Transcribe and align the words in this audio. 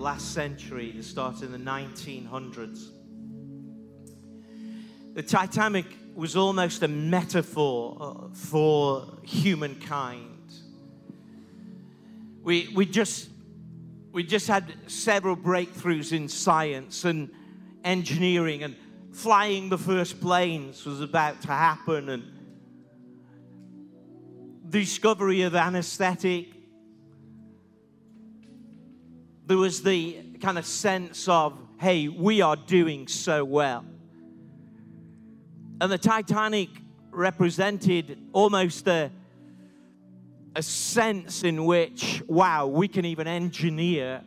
last 0.00 0.32
century, 0.32 0.92
the 0.92 1.02
start 1.02 1.42
in 1.42 1.52
the 1.52 1.58
1900s. 1.58 2.88
The 5.12 5.22
Titanic 5.22 5.84
was 6.14 6.36
almost 6.36 6.82
a 6.82 6.88
metaphor 6.88 7.96
uh, 8.00 8.34
for 8.34 9.18
humankind. 9.22 10.52
We, 12.42 12.72
we, 12.74 12.86
just, 12.86 13.28
we 14.10 14.22
just 14.22 14.48
had 14.48 14.72
several 14.86 15.36
breakthroughs 15.36 16.12
in 16.12 16.28
science 16.28 17.04
and 17.04 17.30
engineering, 17.84 18.62
and 18.62 18.76
flying 19.12 19.68
the 19.68 19.78
first 19.78 20.18
planes 20.20 20.86
was 20.86 21.02
about 21.02 21.42
to 21.42 21.48
happen, 21.48 22.08
and 22.08 22.24
the 24.64 24.80
discovery 24.80 25.42
of 25.42 25.54
anesthetic. 25.54 26.59
There 29.50 29.58
was 29.58 29.82
the 29.82 30.16
kind 30.40 30.58
of 30.58 30.64
sense 30.64 31.26
of, 31.26 31.58
hey, 31.80 32.06
we 32.06 32.40
are 32.40 32.54
doing 32.54 33.08
so 33.08 33.44
well. 33.44 33.84
And 35.80 35.90
the 35.90 35.98
Titanic 35.98 36.68
represented 37.10 38.16
almost 38.32 38.86
a, 38.86 39.10
a 40.54 40.62
sense 40.62 41.42
in 41.42 41.64
which, 41.64 42.22
wow, 42.28 42.68
we 42.68 42.86
can 42.86 43.04
even 43.04 43.26
engineer 43.26 44.22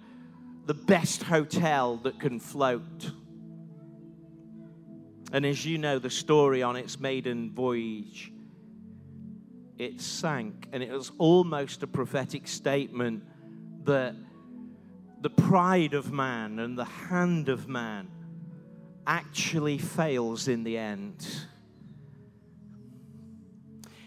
the 0.66 0.74
best 0.74 1.24
hotel 1.24 1.96
that 2.04 2.20
can 2.20 2.38
float. 2.42 3.12
And 5.32 5.46
as 5.46 5.66
you 5.66 5.78
know, 5.78 6.00
the 6.00 6.10
story 6.10 6.64
on 6.64 6.76
its 6.76 7.00
maiden 7.00 7.54
voyage, 7.54 8.30
it 9.78 10.02
sank. 10.02 10.68
And 10.74 10.84
it 10.84 10.92
was 10.92 11.14
almost 11.18 11.82
a 11.82 11.88
prophetic 11.88 12.46
statement 12.46 13.24
that 13.86 14.16
the 15.24 15.30
pride 15.30 15.94
of 15.94 16.12
man 16.12 16.60
and 16.60 16.78
the 16.78 16.84
hand 16.84 17.48
of 17.48 17.70
man 17.70 18.10
actually 19.08 19.78
fails 19.78 20.50
in 20.50 20.66
the 20.66 20.78
end. 20.78 21.26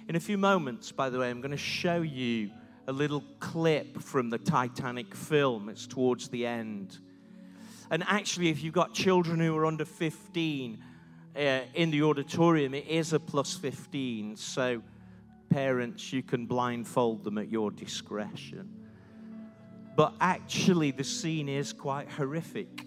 In 0.09 0.15
a 0.15 0.21
few 0.21 0.37
moments, 0.37 0.93
by 0.93 1.09
the 1.09 1.19
way, 1.19 1.31
I'm 1.31 1.41
going 1.41 1.53
to 1.53 1.57
show 1.57 2.03
you 2.03 2.51
a 2.87 2.93
little 2.93 3.25
clip 3.41 3.99
from 4.03 4.29
the 4.29 4.37
Titanic 4.37 5.15
film. 5.15 5.71
It's 5.71 5.87
towards 5.87 6.29
the 6.29 6.47
end. 6.47 6.99
And 7.91 8.05
actually, 8.07 8.51
if 8.51 8.63
you've 8.63 8.75
got 8.75 8.93
children 8.93 9.41
who 9.41 9.57
are 9.57 9.65
under 9.65 9.87
15 9.87 10.85
uh, 11.35 11.39
in 11.73 11.91
the 11.91 12.03
auditorium, 12.03 12.75
it 12.75 12.87
is 12.89 13.15
a 13.15 13.21
plus 13.21 13.55
15. 13.55 14.37
So, 14.37 14.83
parents, 15.49 16.13
you 16.13 16.23
can 16.23 16.45
blindfold 16.45 17.25
them 17.25 17.39
at 17.39 17.51
your 17.51 17.71
discretion. 17.71 18.76
But 19.97 20.15
actually, 20.21 20.91
the 20.91 21.05
scene 21.05 21.49
is 21.49 21.73
quite 21.73 22.09
horrific. 22.11 22.87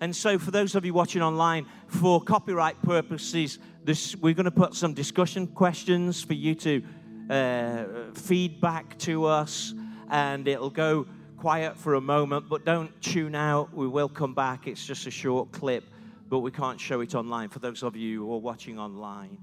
And 0.00 0.16
so, 0.16 0.38
for 0.38 0.50
those 0.50 0.74
of 0.74 0.86
you 0.86 0.94
watching 0.94 1.20
online, 1.20 1.66
for 1.86 2.22
copyright 2.22 2.80
purposes, 2.82 3.58
this, 3.84 4.16
we're 4.16 4.32
going 4.32 4.44
to 4.44 4.50
put 4.50 4.74
some 4.74 4.94
discussion 4.94 5.46
questions 5.46 6.22
for 6.22 6.32
you 6.32 6.54
to 6.54 6.82
uh, 7.28 7.84
feedback 8.14 8.98
to 9.00 9.26
us, 9.26 9.74
and 10.08 10.48
it'll 10.48 10.70
go 10.70 11.06
quiet 11.36 11.76
for 11.76 11.94
a 11.94 12.00
moment, 12.00 12.48
but 12.48 12.64
don't 12.64 12.98
tune 13.02 13.34
out. 13.34 13.74
We 13.74 13.86
will 13.86 14.08
come 14.08 14.32
back. 14.32 14.66
It's 14.66 14.84
just 14.84 15.06
a 15.06 15.10
short 15.10 15.52
clip, 15.52 15.84
but 16.30 16.38
we 16.38 16.50
can't 16.50 16.80
show 16.80 17.02
it 17.02 17.14
online 17.14 17.50
for 17.50 17.58
those 17.58 17.82
of 17.82 17.94
you 17.94 18.24
who 18.24 18.32
are 18.32 18.38
watching 18.38 18.78
online. 18.78 19.36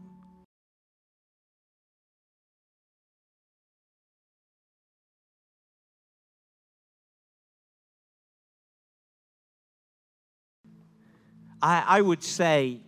I, 11.62 11.84
I 11.88 12.02
would 12.02 12.24
say 12.24 12.80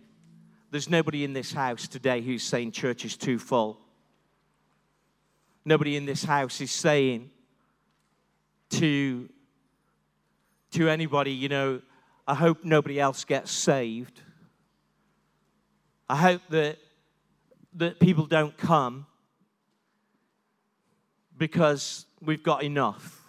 there's 0.70 0.88
nobody 0.88 1.24
in 1.24 1.32
this 1.32 1.52
house 1.52 1.88
today 1.88 2.20
who's 2.20 2.42
saying 2.42 2.72
church 2.72 3.04
is 3.04 3.16
too 3.16 3.38
full. 3.38 3.78
Nobody 5.64 5.96
in 5.96 6.06
this 6.06 6.24
house 6.24 6.60
is 6.60 6.70
saying 6.70 7.30
to, 8.70 9.28
to 10.72 10.88
anybody, 10.88 11.32
you 11.32 11.48
know, 11.48 11.82
I 12.26 12.34
hope 12.34 12.64
nobody 12.64 13.00
else 13.00 13.24
gets 13.24 13.50
saved. 13.50 14.20
I 16.08 16.16
hope 16.16 16.42
that, 16.50 16.78
that 17.74 17.98
people 17.98 18.26
don't 18.26 18.56
come 18.56 19.06
because 21.36 22.06
we've 22.20 22.42
got 22.42 22.62
enough. 22.62 23.20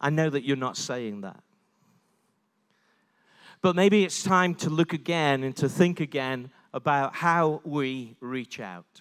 I 0.00 0.10
know 0.10 0.30
that 0.30 0.44
you're 0.44 0.56
not 0.56 0.76
saying 0.76 1.22
that. 1.22 1.42
But 3.64 3.76
maybe 3.76 4.04
it's 4.04 4.22
time 4.22 4.54
to 4.56 4.68
look 4.68 4.92
again 4.92 5.42
and 5.42 5.56
to 5.56 5.70
think 5.70 6.00
again 6.00 6.50
about 6.74 7.14
how 7.14 7.62
we 7.64 8.14
reach 8.20 8.60
out. 8.60 9.00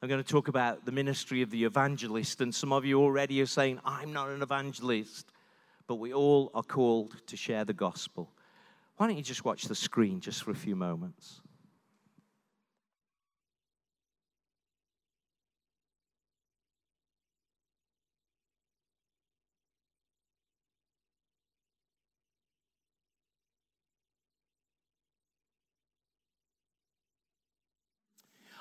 I'm 0.00 0.08
going 0.08 0.24
to 0.24 0.26
talk 0.26 0.48
about 0.48 0.86
the 0.86 0.90
ministry 0.90 1.42
of 1.42 1.50
the 1.50 1.64
evangelist, 1.64 2.40
and 2.40 2.54
some 2.54 2.72
of 2.72 2.86
you 2.86 2.98
already 2.98 3.42
are 3.42 3.46
saying, 3.46 3.78
I'm 3.84 4.10
not 4.10 4.30
an 4.30 4.40
evangelist, 4.40 5.30
but 5.86 5.96
we 5.96 6.14
all 6.14 6.50
are 6.54 6.62
called 6.62 7.20
to 7.26 7.36
share 7.36 7.66
the 7.66 7.74
gospel. 7.74 8.30
Why 8.96 9.06
don't 9.06 9.18
you 9.18 9.22
just 9.22 9.44
watch 9.44 9.64
the 9.64 9.74
screen 9.74 10.20
just 10.20 10.44
for 10.44 10.50
a 10.50 10.56
few 10.56 10.74
moments? 10.74 11.42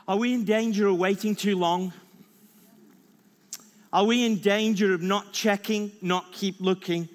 Are 0.07 0.16
we 0.16 0.34
in 0.34 0.45
danger 0.45 0.88
of 0.88 0.97
waiting 0.97 1.35
too 1.35 1.57
long? 1.57 1.91
Are 3.91 4.06
we 4.06 4.25
in 4.25 4.38
danger 4.38 4.94
of 4.94 5.01
not 5.01 5.34
checking, 5.34 5.91
not 6.01 6.31
keep 6.31 6.62
looking? 6.62 7.09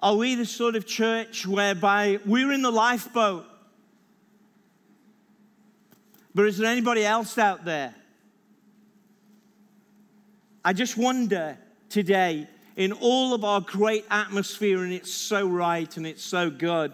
Are 0.00 0.14
we 0.14 0.36
the 0.36 0.46
sort 0.46 0.76
of 0.76 0.86
church 0.86 1.44
whereby 1.44 2.20
we're 2.24 2.52
in 2.52 2.62
the 2.62 2.70
lifeboat? 2.70 3.46
But 6.34 6.46
is 6.46 6.58
there 6.58 6.70
anybody 6.70 7.04
else 7.04 7.36
out 7.38 7.64
there? 7.64 7.94
I 10.64 10.72
just 10.72 10.96
wonder 10.96 11.58
today, 11.88 12.46
in 12.76 12.92
all 12.92 13.34
of 13.34 13.42
our 13.42 13.60
great 13.60 14.04
atmosphere, 14.10 14.84
and 14.84 14.92
it's 14.92 15.12
so 15.12 15.48
right 15.48 15.96
and 15.96 16.06
it's 16.06 16.22
so 16.22 16.50
good, 16.50 16.92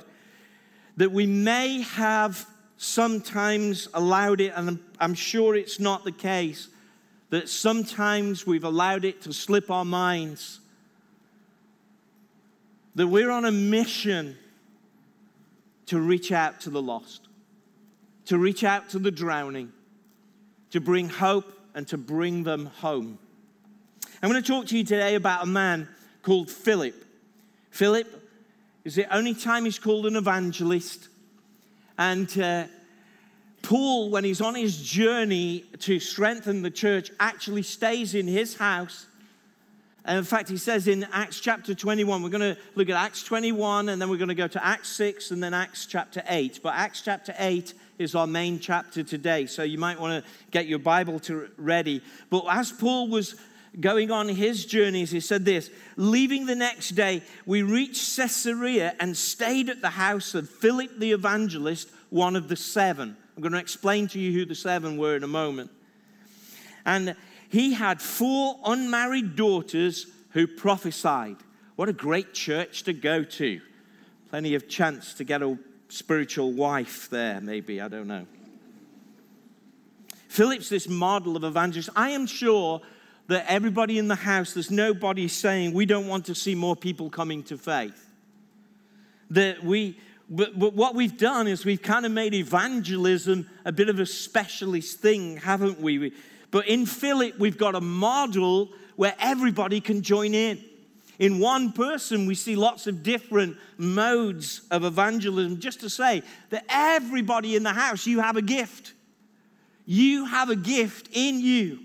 that 0.96 1.10
we 1.10 1.26
may 1.26 1.82
have 1.82 2.46
sometimes 2.82 3.88
allowed 3.94 4.40
it, 4.40 4.52
and 4.56 4.80
I'm, 4.98 5.14
sure 5.14 5.54
it's 5.54 5.78
not 5.78 6.02
the 6.02 6.12
case, 6.12 6.68
that 7.30 7.48
sometimes 7.48 8.44
we've 8.44 8.64
allowed 8.64 9.04
it 9.04 9.22
to 9.22 9.32
slip 9.32 9.70
our 9.70 9.84
minds. 9.84 10.58
That 12.96 13.06
we're 13.06 13.30
on 13.30 13.44
a 13.44 13.52
mission 13.52 14.36
to 15.86 16.00
reach 16.00 16.32
out 16.32 16.60
to 16.62 16.70
the 16.70 16.82
lost, 16.82 17.28
to 18.26 18.36
reach 18.36 18.64
out 18.64 18.88
to 18.90 18.98
the 18.98 19.12
drowning, 19.12 19.72
to 20.72 20.80
bring 20.80 21.08
hope 21.08 21.52
and 21.74 21.86
to 21.88 21.96
bring 21.96 22.42
them 22.42 22.66
home. 22.66 23.18
I'm 24.22 24.30
going 24.30 24.42
to 24.42 24.46
talk 24.46 24.66
to 24.66 24.76
you 24.76 24.84
today 24.84 25.14
about 25.14 25.44
a 25.44 25.46
man 25.46 25.88
called 26.22 26.50
Philip. 26.50 27.04
Philip 27.70 28.28
is 28.84 28.96
the 28.96 29.14
only 29.14 29.34
time 29.34 29.66
he's 29.66 29.78
called 29.78 30.06
an 30.06 30.16
evangelist. 30.16 31.08
And 32.02 32.36
uh, 32.36 32.64
Paul, 33.62 34.10
when 34.10 34.24
he's 34.24 34.40
on 34.40 34.56
his 34.56 34.82
journey 34.82 35.64
to 35.78 36.00
strengthen 36.00 36.62
the 36.62 36.70
church, 36.70 37.12
actually 37.20 37.62
stays 37.62 38.16
in 38.16 38.26
his 38.26 38.56
house. 38.56 39.06
And 40.04 40.18
in 40.18 40.24
fact, 40.24 40.48
he 40.48 40.56
says 40.56 40.88
in 40.88 41.06
Acts 41.12 41.38
chapter 41.38 41.76
21, 41.76 42.24
we're 42.24 42.28
going 42.28 42.56
to 42.56 42.60
look 42.74 42.88
at 42.88 42.96
Acts 42.96 43.22
21 43.22 43.88
and 43.88 44.02
then 44.02 44.10
we're 44.10 44.16
going 44.16 44.30
to 44.30 44.34
go 44.34 44.48
to 44.48 44.66
Acts 44.66 44.88
6 44.88 45.30
and 45.30 45.40
then 45.40 45.54
Acts 45.54 45.86
chapter 45.86 46.24
8. 46.28 46.58
But 46.60 46.74
Acts 46.74 47.02
chapter 47.02 47.36
8 47.38 47.72
is 48.00 48.16
our 48.16 48.26
main 48.26 48.58
chapter 48.58 49.04
today. 49.04 49.46
So 49.46 49.62
you 49.62 49.78
might 49.78 50.00
want 50.00 50.24
to 50.24 50.30
get 50.50 50.66
your 50.66 50.80
Bible 50.80 51.20
to 51.20 51.50
ready. 51.56 52.02
But 52.30 52.46
as 52.50 52.72
Paul 52.72 53.06
was 53.10 53.36
going 53.80 54.10
on 54.10 54.28
his 54.28 54.66
journeys, 54.66 55.10
he 55.10 55.20
said 55.20 55.44
this 55.44 55.70
Leaving 55.96 56.46
the 56.46 56.54
next 56.54 56.90
day, 56.90 57.22
we 57.46 57.62
reached 57.62 58.16
Caesarea 58.16 58.94
and 59.00 59.16
stayed 59.16 59.68
at 59.68 59.80
the 59.80 59.90
house 59.90 60.34
of 60.34 60.48
Philip 60.48 60.98
the 60.98 61.12
evangelist, 61.12 61.90
one 62.10 62.36
of 62.36 62.48
the 62.48 62.56
seven. 62.56 63.16
I'm 63.36 63.42
going 63.42 63.52
to 63.52 63.58
explain 63.58 64.08
to 64.08 64.18
you 64.18 64.32
who 64.32 64.44
the 64.44 64.54
seven 64.54 64.98
were 64.98 65.16
in 65.16 65.24
a 65.24 65.28
moment. 65.28 65.70
And 66.84 67.16
he 67.48 67.72
had 67.72 68.00
four 68.00 68.58
unmarried 68.64 69.36
daughters 69.36 70.06
who 70.30 70.46
prophesied. 70.46 71.36
What 71.76 71.88
a 71.88 71.92
great 71.92 72.34
church 72.34 72.82
to 72.84 72.92
go 72.92 73.24
to. 73.24 73.60
Plenty 74.30 74.54
of 74.54 74.68
chance 74.68 75.14
to 75.14 75.24
get 75.24 75.42
a 75.42 75.58
spiritual 75.88 76.52
wife 76.52 77.08
there, 77.10 77.40
maybe, 77.40 77.80
I 77.80 77.88
don't 77.88 78.06
know. 78.06 78.26
Philip's 80.28 80.70
this 80.70 80.88
model 80.88 81.36
of 81.36 81.44
evangelist. 81.44 81.90
I 81.94 82.10
am 82.10 82.26
sure 82.26 82.80
that 83.32 83.46
everybody 83.48 83.98
in 83.98 84.08
the 84.08 84.14
house, 84.14 84.54
there's 84.54 84.70
nobody 84.70 85.28
saying 85.28 85.72
we 85.72 85.86
don't 85.86 86.06
want 86.06 86.26
to 86.26 86.34
see 86.34 86.54
more 86.54 86.76
people 86.76 87.10
coming 87.10 87.42
to 87.44 87.58
faith. 87.58 88.10
That 89.30 89.62
we, 89.62 89.98
but, 90.28 90.58
but 90.58 90.74
what 90.74 90.94
we've 90.94 91.16
done 91.16 91.46
is 91.46 91.64
we've 91.64 91.82
kind 91.82 92.06
of 92.06 92.12
made 92.12 92.34
evangelism 92.34 93.48
a 93.64 93.72
bit 93.72 93.88
of 93.88 93.98
a 93.98 94.06
specialist 94.06 95.00
thing, 95.00 95.36
haven't 95.36 95.80
we? 95.80 96.12
But 96.50 96.68
in 96.68 96.86
Philip, 96.86 97.38
we've 97.38 97.58
got 97.58 97.74
a 97.74 97.80
model 97.80 98.70
where 98.96 99.14
everybody 99.18 99.80
can 99.80 100.02
join 100.02 100.34
in. 100.34 100.62
In 101.18 101.38
one 101.38 101.72
person, 101.72 102.26
we 102.26 102.34
see 102.34 102.56
lots 102.56 102.86
of 102.86 103.02
different 103.02 103.56
modes 103.76 104.62
of 104.70 104.84
evangelism. 104.84 105.60
Just 105.60 105.80
to 105.80 105.90
say 105.90 106.22
that 106.50 106.64
everybody 106.68 107.54
in 107.54 107.62
the 107.62 107.72
house, 107.72 108.06
you 108.06 108.20
have 108.20 108.36
a 108.36 108.42
gift. 108.42 108.94
You 109.86 110.24
have 110.24 110.50
a 110.50 110.56
gift 110.56 111.08
in 111.12 111.40
you. 111.40 111.80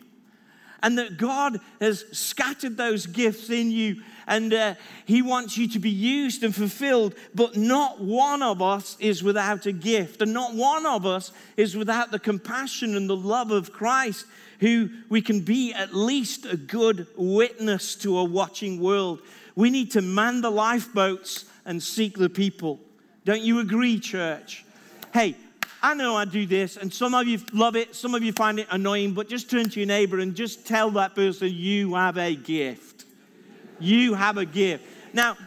And 0.83 0.97
that 0.97 1.17
God 1.17 1.59
has 1.81 2.05
scattered 2.11 2.77
those 2.77 3.05
gifts 3.05 3.49
in 3.49 3.71
you 3.71 4.01
and 4.27 4.53
uh, 4.53 4.75
He 5.05 5.21
wants 5.21 5.57
you 5.57 5.67
to 5.69 5.79
be 5.79 5.89
used 5.89 6.43
and 6.43 6.53
fulfilled. 6.53 7.15
But 7.33 7.55
not 7.55 8.01
one 8.01 8.43
of 8.43 8.61
us 8.61 8.97
is 8.99 9.23
without 9.23 9.65
a 9.65 9.71
gift, 9.71 10.21
and 10.21 10.33
not 10.33 10.53
one 10.53 10.85
of 10.85 11.05
us 11.05 11.31
is 11.55 11.75
without 11.75 12.11
the 12.11 12.19
compassion 12.19 12.95
and 12.95 13.09
the 13.09 13.15
love 13.15 13.51
of 13.51 13.71
Christ, 13.71 14.25
who 14.59 14.89
we 15.09 15.21
can 15.21 15.41
be 15.41 15.73
at 15.73 15.95
least 15.95 16.45
a 16.45 16.57
good 16.57 17.07
witness 17.15 17.95
to 17.95 18.17
a 18.17 18.23
watching 18.23 18.81
world. 18.81 19.21
We 19.55 19.69
need 19.69 19.91
to 19.91 20.01
man 20.01 20.41
the 20.41 20.51
lifeboats 20.51 21.45
and 21.65 21.81
seek 21.81 22.17
the 22.17 22.29
people. 22.29 22.79
Don't 23.25 23.41
you 23.41 23.59
agree, 23.59 23.99
church? 23.99 24.65
Hey, 25.13 25.35
I 25.87 25.93
know 25.93 26.17
I 26.17 26.25
do 26.25 26.45
this, 26.45 26.75
and 26.75 26.93
some 26.93 27.13
of 27.13 27.27
you 27.27 27.39
love 27.53 27.77
it, 27.77 27.95
some 27.95 28.13
of 28.13 28.21
you 28.21 28.33
find 28.33 28.59
it 28.59 28.67
annoying, 28.71 29.13
but 29.13 29.29
just 29.29 29.49
turn 29.49 29.69
to 29.69 29.79
your 29.79 29.87
neighbor 29.87 30.19
and 30.19 30.35
just 30.35 30.67
tell 30.67 30.91
that 30.91 31.15
person 31.15 31.49
you 31.49 31.95
have 31.95 32.17
a 32.17 32.35
gift. 32.35 33.05
You 33.79 34.13
have 34.13 34.35
a 34.37 34.45
gift. 34.45 34.83
Now, 35.13 35.37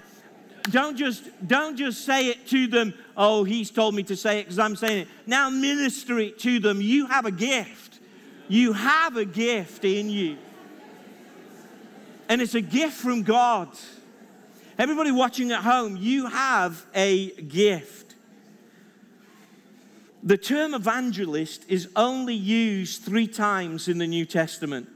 don't 0.71 0.97
just 0.97 1.25
don't 1.47 1.77
just 1.77 2.07
say 2.07 2.29
it 2.29 2.47
to 2.47 2.67
them, 2.69 2.95
oh, 3.19 3.45
he's 3.45 3.71
told 3.71 3.95
me 3.95 4.03
to 4.05 4.17
say 4.17 4.39
it 4.39 4.45
because 4.45 4.59
I'm 4.59 4.77
saying 4.77 5.01
it. 5.01 5.09
Now 5.27 5.51
minister 5.51 6.19
it 6.19 6.39
to 6.39 6.59
them. 6.59 6.81
You 6.81 7.05
have 7.05 7.27
a 7.27 7.31
gift. 7.31 8.01
You 8.49 8.73
have 8.73 9.19
a 9.19 9.27
gift 9.27 9.85
in 9.85 10.09
you. 10.09 10.39
And 12.31 12.41
it's 12.41 12.55
a 12.55 12.63
gift 12.63 12.95
from 12.95 13.25
God. 13.25 13.69
Everybody 14.79 15.11
watching 15.11 15.53
at 15.53 15.63
home, 15.63 15.99
you 15.99 16.29
have 16.29 16.87
a 16.95 17.31
gift. 17.43 18.10
The 20.23 20.37
term 20.37 20.75
evangelist 20.75 21.65
is 21.69 21.89
only 21.97 22.35
used 22.35 23.03
three 23.03 23.27
times 23.27 23.89
in 23.89 23.99
the 23.99 24.07
New 24.07 24.27
Testament. 24.27 24.89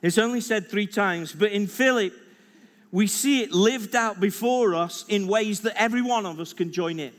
It's 0.00 0.18
only 0.18 0.40
said 0.40 0.70
three 0.70 0.86
times, 0.86 1.32
but 1.32 1.52
in 1.52 1.66
Philip, 1.66 2.14
we 2.90 3.06
see 3.06 3.42
it 3.42 3.52
lived 3.52 3.94
out 3.94 4.18
before 4.18 4.74
us 4.74 5.04
in 5.08 5.28
ways 5.28 5.60
that 5.60 5.80
every 5.80 6.02
one 6.02 6.24
of 6.24 6.40
us 6.40 6.52
can 6.54 6.72
join 6.72 6.98
in. 6.98 7.12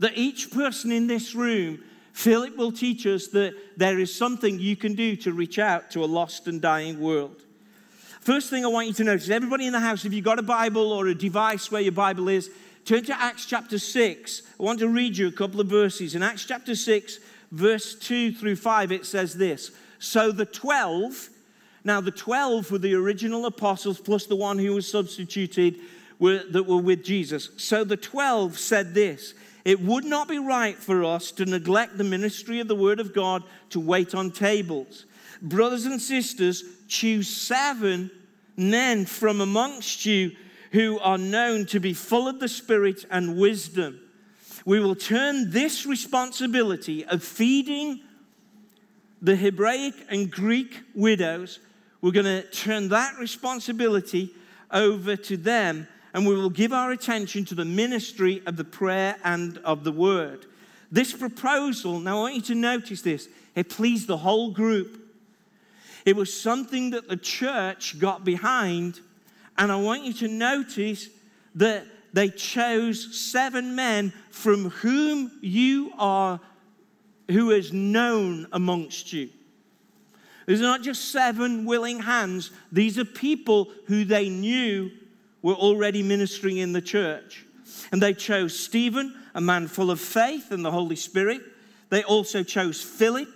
That 0.00 0.16
each 0.16 0.50
person 0.50 0.92
in 0.92 1.06
this 1.06 1.34
room, 1.34 1.82
Philip 2.12 2.56
will 2.56 2.72
teach 2.72 3.06
us 3.06 3.28
that 3.28 3.54
there 3.78 3.98
is 3.98 4.14
something 4.14 4.58
you 4.58 4.76
can 4.76 4.94
do 4.94 5.16
to 5.16 5.32
reach 5.32 5.58
out 5.58 5.90
to 5.92 6.04
a 6.04 6.06
lost 6.06 6.46
and 6.46 6.60
dying 6.60 7.00
world. 7.00 7.42
First 8.20 8.50
thing 8.50 8.64
I 8.64 8.68
want 8.68 8.88
you 8.88 8.94
to 8.94 9.04
notice 9.04 9.28
everybody 9.30 9.66
in 9.66 9.72
the 9.72 9.80
house, 9.80 10.04
if 10.04 10.12
you've 10.12 10.24
got 10.24 10.38
a 10.38 10.42
Bible 10.42 10.92
or 10.92 11.08
a 11.08 11.14
device 11.14 11.70
where 11.70 11.82
your 11.82 11.92
Bible 11.92 12.28
is, 12.28 12.50
turn 12.84 13.04
to 13.04 13.20
Acts 13.20 13.46
chapter 13.46 13.78
6. 13.78 14.42
I 14.58 14.62
want 14.62 14.78
to 14.80 14.88
read 14.88 15.16
you 15.16 15.28
a 15.28 15.32
couple 15.32 15.60
of 15.60 15.66
verses. 15.66 16.14
In 16.14 16.22
Acts 16.22 16.44
chapter 16.44 16.74
6, 16.74 17.18
verse 17.50 17.94
2 17.94 18.32
through 18.32 18.56
5, 18.56 18.92
it 18.92 19.06
says 19.06 19.34
this 19.34 19.70
So 19.98 20.32
the 20.32 20.46
12 20.46 21.30
now, 21.84 22.00
the 22.00 22.10
12 22.10 22.70
were 22.70 22.78
the 22.78 22.94
original 22.94 23.44
apostles 23.44 24.00
plus 24.00 24.24
the 24.24 24.36
one 24.36 24.58
who 24.58 24.72
was 24.72 24.90
substituted 24.90 25.78
were, 26.18 26.42
that 26.50 26.62
were 26.62 26.78
with 26.78 27.04
Jesus. 27.04 27.50
So 27.58 27.84
the 27.84 27.96
12 27.96 28.58
said 28.58 28.94
this 28.94 29.34
It 29.66 29.80
would 29.80 30.04
not 30.04 30.26
be 30.26 30.38
right 30.38 30.76
for 30.76 31.04
us 31.04 31.30
to 31.32 31.44
neglect 31.44 31.98
the 31.98 32.04
ministry 32.04 32.60
of 32.60 32.68
the 32.68 32.74
Word 32.74 33.00
of 33.00 33.12
God 33.12 33.44
to 33.70 33.80
wait 33.80 34.14
on 34.14 34.30
tables. 34.30 35.04
Brothers 35.42 35.84
and 35.84 36.00
sisters, 36.00 36.64
choose 36.88 37.28
seven 37.28 38.10
men 38.56 39.04
from 39.04 39.42
amongst 39.42 40.06
you 40.06 40.32
who 40.74 40.98
are 40.98 41.16
known 41.16 41.64
to 41.64 41.80
be 41.80 41.94
full 41.94 42.28
of 42.28 42.38
the 42.38 42.48
Spirit 42.48 43.06
and 43.10 43.38
wisdom. 43.38 43.98
We 44.66 44.78
will 44.78 44.94
turn 44.94 45.50
this 45.50 45.86
responsibility 45.86 47.06
of 47.06 47.24
feeding 47.24 48.00
the 49.22 49.36
Hebraic 49.36 49.94
and 50.10 50.30
Greek 50.30 50.82
widows 50.94 51.60
we're 52.04 52.12
going 52.12 52.26
to 52.26 52.42
turn 52.50 52.90
that 52.90 53.18
responsibility 53.18 54.34
over 54.70 55.16
to 55.16 55.38
them 55.38 55.88
and 56.12 56.26
we 56.26 56.34
will 56.34 56.50
give 56.50 56.70
our 56.70 56.92
attention 56.92 57.46
to 57.46 57.54
the 57.54 57.64
ministry 57.64 58.42
of 58.44 58.58
the 58.58 58.64
prayer 58.64 59.16
and 59.24 59.56
of 59.64 59.84
the 59.84 59.90
word. 59.90 60.44
This 60.92 61.14
proposal, 61.14 62.00
now 62.00 62.18
I 62.18 62.20
want 62.20 62.34
you 62.34 62.42
to 62.42 62.54
notice 62.54 63.00
this, 63.00 63.26
it 63.54 63.70
pleased 63.70 64.06
the 64.06 64.18
whole 64.18 64.50
group. 64.50 65.00
It 66.04 66.14
was 66.14 66.38
something 66.38 66.90
that 66.90 67.08
the 67.08 67.16
church 67.16 67.98
got 67.98 68.22
behind, 68.22 69.00
and 69.56 69.70
I 69.70 69.76
want 69.76 70.04
you 70.04 70.12
to 70.14 70.28
notice 70.28 71.08
that 71.54 71.86
they 72.12 72.28
chose 72.28 73.18
seven 73.18 73.74
men 73.74 74.12
from 74.30 74.70
whom 74.70 75.32
you 75.40 75.92
are, 75.98 76.40
who 77.30 77.50
is 77.50 77.72
known 77.72 78.46
amongst 78.52 79.12
you. 79.12 79.30
These 80.46 80.60
are 80.60 80.64
not 80.64 80.82
just 80.82 81.10
seven 81.10 81.64
willing 81.64 82.00
hands, 82.00 82.50
these 82.70 82.98
are 82.98 83.04
people 83.04 83.70
who 83.86 84.04
they 84.04 84.28
knew 84.28 84.90
were 85.42 85.54
already 85.54 86.02
ministering 86.02 86.58
in 86.58 86.72
the 86.72 86.82
church. 86.82 87.44
And 87.92 88.02
they 88.02 88.14
chose 88.14 88.58
Stephen, 88.58 89.14
a 89.34 89.40
man 89.40 89.68
full 89.68 89.90
of 89.90 90.00
faith 90.00 90.50
and 90.50 90.64
the 90.64 90.70
Holy 90.70 90.96
Spirit. 90.96 91.42
They 91.90 92.02
also 92.02 92.42
chose 92.42 92.80
Philip, 92.80 93.28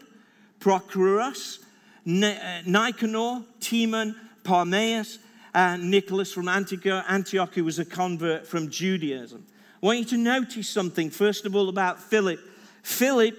Prochorus, 0.61 1.61
uh, 2.07 2.63
Nicanor, 2.67 3.43
Timon, 3.61 4.17
Parmenas, 4.43 5.19
and 5.59 5.91
Nicholas 5.91 6.33
from 6.33 6.49
Antioch, 6.49 7.53
who 7.53 7.65
was 7.65 7.81
a 7.81 7.85
convert 7.85 8.47
from 8.47 8.71
Judaism. 8.71 9.45
I 9.83 9.87
want 9.87 9.99
you 9.99 10.05
to 10.05 10.17
notice 10.17 10.69
something, 10.69 11.11
first 11.11 11.47
of 11.47 11.57
all, 11.57 11.69
about 11.69 12.01
Philip. 12.01 12.39
Philip 12.85 13.35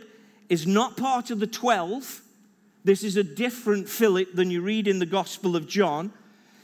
is 0.50 0.68
not 0.68 0.98
part 0.98 1.32
of 1.32 1.40
the 1.40 1.48
12, 1.48 2.22
this 2.84 3.06
is 3.06 3.16
a 3.16 3.24
different 3.24 3.88
Philip 3.88 4.34
than 4.34 4.52
you 4.52 4.62
read 4.62 4.86
in 4.86 5.00
the 5.00 5.06
Gospel 5.06 5.56
of 5.56 5.66
John. 5.66 6.12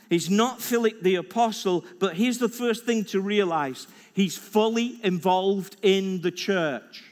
He's 0.09 0.29
not 0.29 0.61
Philip 0.61 1.01
the 1.01 1.15
apostle, 1.15 1.85
but 1.99 2.17
here's 2.17 2.39
the 2.39 2.49
first 2.49 2.85
thing 2.85 3.05
to 3.05 3.21
realize 3.21 3.87
he's 4.13 4.37
fully 4.37 4.99
involved 5.03 5.77
in 5.81 6.19
the 6.19 6.31
church. 6.31 7.05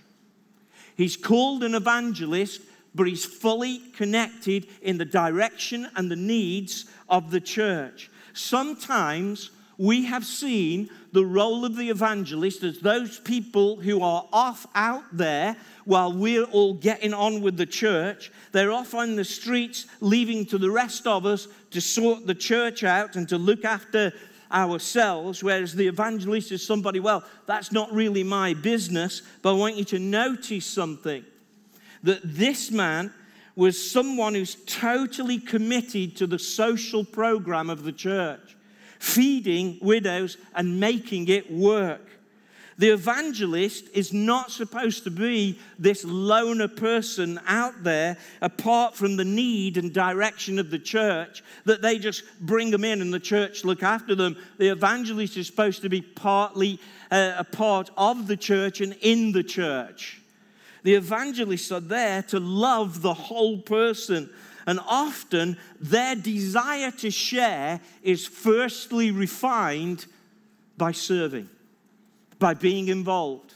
He's 0.98 1.16
called 1.16 1.64
an 1.64 1.76
evangelist, 1.76 2.60
but 2.94 3.08
he's 3.08 3.24
fully 3.24 3.80
connected 3.96 4.68
in 4.82 4.98
the 4.98 5.06
direction 5.06 5.90
and 5.96 6.12
the 6.12 6.18
needs 6.18 6.86
of 7.08 7.32
the 7.32 7.42
church. 7.42 8.10
Sometimes 8.34 9.52
we 9.78 10.06
have 10.06 10.26
seen 10.26 10.90
the 11.12 11.26
role 11.26 11.66
of 11.66 11.76
the 11.76 11.90
evangelist 11.90 12.64
as 12.64 12.80
those 12.80 13.20
people 13.20 13.78
who 13.78 14.02
are 14.02 14.28
off 14.32 14.68
out 14.76 15.04
there 15.12 15.56
while 15.86 16.14
we're 16.14 16.46
all 16.46 16.74
getting 16.74 17.14
on 17.14 17.42
with 17.42 17.58
the 17.58 17.66
church. 17.66 18.32
They're 18.52 18.72
off 18.72 18.94
on 18.94 19.16
the 19.16 19.24
streets, 19.24 19.88
leaving 20.00 20.46
to 20.48 20.58
the 20.58 20.72
rest 20.72 21.08
of 21.08 21.26
us 21.26 21.48
to 21.72 21.82
sort 21.82 22.28
the 22.28 22.36
church 22.36 22.84
out 22.84 23.16
and 23.16 23.28
to 23.30 23.38
look 23.38 23.66
after 23.66 24.14
ourselves, 24.52 25.44
whereas 25.44 25.74
the 25.74 25.88
evangelist 25.88 26.52
is 26.52 26.66
somebody, 26.66 27.00
well, 27.00 27.24
that's 27.48 27.72
not 27.72 27.92
really 27.92 28.24
my 28.24 28.54
business, 28.54 29.24
but 29.42 29.56
I 29.56 29.58
want 29.58 29.76
you 29.76 29.86
to 29.86 30.00
notice 30.00 30.66
something 30.66 31.26
that 32.04 32.22
this 32.24 32.70
man 32.70 33.12
was 33.56 33.92
someone 33.92 34.34
who's 34.34 34.56
totally 34.66 35.40
committed 35.40 36.16
to 36.18 36.28
the 36.28 36.40
social 36.40 37.04
program 37.04 37.70
of 37.70 37.84
the 37.84 37.92
church 37.92 38.56
feeding 39.00 39.78
widows 39.82 40.38
and 40.56 40.80
making 40.80 41.28
it 41.28 41.52
work. 41.52 42.10
The 42.78 42.90
evangelist 42.90 43.90
is 43.94 44.14
not 44.14 44.50
supposed 44.50 45.04
to 45.04 45.12
be 45.12 45.60
this 45.78 46.06
loner 46.06 46.70
person 46.70 47.40
out 47.46 47.84
there 47.84 48.18
apart 48.42 48.96
from 48.96 49.18
the 49.18 49.26
need 49.26 49.78
and 49.78 49.94
direction 49.94 50.58
of 50.58 50.72
the 50.72 50.80
church 50.80 51.44
that 51.66 51.82
they 51.82 52.00
just 52.00 52.24
bring 52.40 52.72
them 52.72 52.86
in 52.86 53.02
and 53.02 53.14
the 53.14 53.20
church 53.20 53.66
look 53.66 53.84
after 53.84 54.16
them. 54.16 54.38
The 54.58 54.70
evangelist 54.70 55.36
is 55.36 55.48
supposed 55.48 55.82
to 55.82 55.90
be 55.90 56.02
partly 56.02 56.80
uh, 57.12 57.34
a 57.38 57.44
part 57.44 57.92
of 57.98 58.28
the 58.28 58.38
church 58.38 58.80
and 58.80 58.96
in 59.02 59.34
the 59.34 59.44
church. 59.44 60.23
The 60.84 60.96
evangelists 60.96 61.72
are 61.72 61.80
there 61.80 62.22
to 62.24 62.40
love 62.40 63.02
the 63.02 63.14
whole 63.14 63.58
person 63.60 64.30
and 64.66 64.80
often 64.88 65.58
their 65.80 66.16
desire 66.16 66.92
to 66.92 67.12
share 67.12 67.82
is 68.02 68.26
firstly 68.26 69.12
refined 69.12 70.06
by 70.78 70.92
serving, 70.92 71.50
by 72.40 72.54
being 72.54 72.88
involved, 72.88 73.54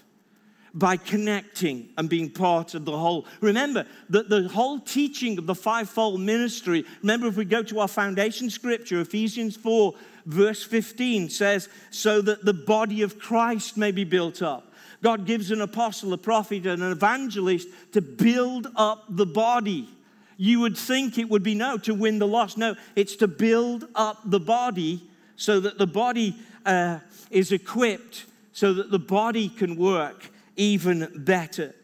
by 0.73 0.97
connecting 0.97 1.89
and 1.97 2.09
being 2.09 2.29
part 2.29 2.73
of 2.73 2.85
the 2.85 2.97
whole. 2.97 3.25
Remember 3.41 3.85
that 4.09 4.29
the 4.29 4.47
whole 4.49 4.79
teaching 4.79 5.37
of 5.37 5.47
the 5.47 5.55
fivefold 5.55 6.19
ministry, 6.19 6.85
remember 7.01 7.27
if 7.27 7.37
we 7.37 7.45
go 7.45 7.63
to 7.63 7.79
our 7.79 7.87
foundation 7.87 8.49
scripture, 8.49 8.99
Ephesians 9.01 9.55
4, 9.55 9.93
verse 10.25 10.63
15 10.63 11.29
says, 11.29 11.69
so 11.89 12.21
that 12.21 12.43
the 12.43 12.53
body 12.53 13.01
of 13.01 13.17
Christ 13.17 13.77
may 13.77 13.91
be 13.91 14.03
built 14.03 14.41
up. 14.41 14.66
God 15.01 15.25
gives 15.25 15.51
an 15.51 15.61
apostle, 15.61 16.13
a 16.13 16.17
prophet, 16.17 16.65
and 16.65 16.81
an 16.81 16.91
evangelist 16.91 17.67
to 17.93 18.01
build 18.01 18.67
up 18.75 19.05
the 19.09 19.25
body. 19.25 19.89
You 20.37 20.59
would 20.61 20.77
think 20.77 21.17
it 21.17 21.29
would 21.29 21.43
be 21.43 21.55
no, 21.55 21.77
to 21.79 21.93
win 21.93 22.19
the 22.19 22.27
lost. 22.27 22.57
No, 22.57 22.75
it's 22.95 23.15
to 23.17 23.27
build 23.27 23.87
up 23.95 24.21
the 24.25 24.39
body 24.39 25.03
so 25.35 25.59
that 25.59 25.77
the 25.77 25.87
body 25.87 26.35
uh, 26.65 26.99
is 27.29 27.51
equipped, 27.51 28.25
so 28.53 28.73
that 28.73 28.91
the 28.91 28.99
body 28.99 29.49
can 29.49 29.75
work 29.75 30.29
even 30.55 31.11
better. 31.15 31.75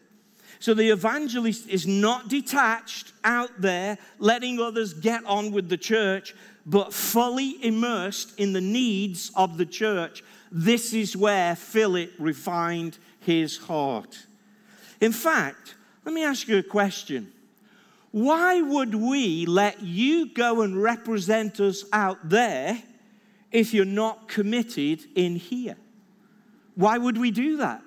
So 0.58 0.74
the 0.74 0.90
evangelist 0.90 1.68
is 1.68 1.86
not 1.86 2.28
detached 2.28 3.12
out 3.22 3.50
there, 3.60 3.98
letting 4.18 4.60
others 4.60 4.94
get 4.94 5.24
on 5.26 5.52
with 5.52 5.68
the 5.68 5.76
church, 5.76 6.34
but 6.66 6.94
fully 6.94 7.62
immersed 7.62 8.38
in 8.38 8.52
the 8.52 8.60
needs 8.60 9.30
of 9.36 9.58
the 9.58 9.66
church. 9.66 10.24
This 10.50 10.92
is 10.92 11.16
where 11.16 11.54
Philip 11.54 12.12
refined 12.18 12.98
his 13.24 13.56
heart. 13.56 14.26
In 15.00 15.12
fact, 15.12 15.74
let 16.04 16.14
me 16.14 16.24
ask 16.24 16.48
you 16.48 16.58
a 16.58 16.62
question. 16.62 17.32
Why 18.10 18.60
would 18.60 18.94
we 18.94 19.44
let 19.46 19.82
you 19.82 20.32
go 20.32 20.62
and 20.62 20.80
represent 20.80 21.58
us 21.58 21.84
out 21.92 22.28
there 22.28 22.80
if 23.50 23.74
you're 23.74 23.84
not 23.84 24.28
committed 24.28 25.04
in 25.14 25.36
here? 25.36 25.76
Why 26.76 26.98
would 26.98 27.18
we 27.18 27.30
do 27.30 27.56
that? 27.56 27.82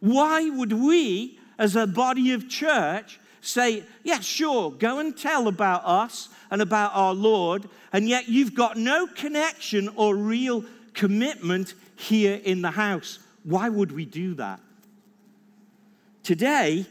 Why 0.00 0.48
would 0.48 0.72
we, 0.72 1.38
as 1.58 1.76
a 1.76 1.86
body 1.86 2.32
of 2.32 2.48
church, 2.48 3.20
say, 3.40 3.84
Yeah, 4.02 4.20
sure, 4.20 4.72
go 4.72 4.98
and 4.98 5.16
tell 5.16 5.46
about 5.46 5.84
us 5.84 6.28
and 6.50 6.60
about 6.60 6.90
our 6.94 7.14
Lord, 7.14 7.68
and 7.92 8.08
yet 8.08 8.28
you've 8.28 8.54
got 8.54 8.76
no 8.76 9.06
connection 9.06 9.88
or 9.94 10.16
real 10.16 10.64
commitment 10.94 11.74
here 11.94 12.40
in 12.42 12.62
the 12.62 12.72
house? 12.72 13.20
Why 13.44 13.68
would 13.68 13.92
we 13.92 14.04
do 14.04 14.34
that? 14.34 14.60
Today, 16.22 16.86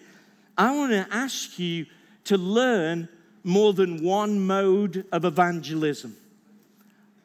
I 0.57 0.75
want 0.75 0.91
to 0.91 1.07
ask 1.09 1.57
you 1.57 1.85
to 2.25 2.37
learn 2.37 3.07
more 3.43 3.73
than 3.73 4.03
one 4.03 4.39
mode 4.39 5.05
of 5.11 5.25
evangelism. 5.25 6.15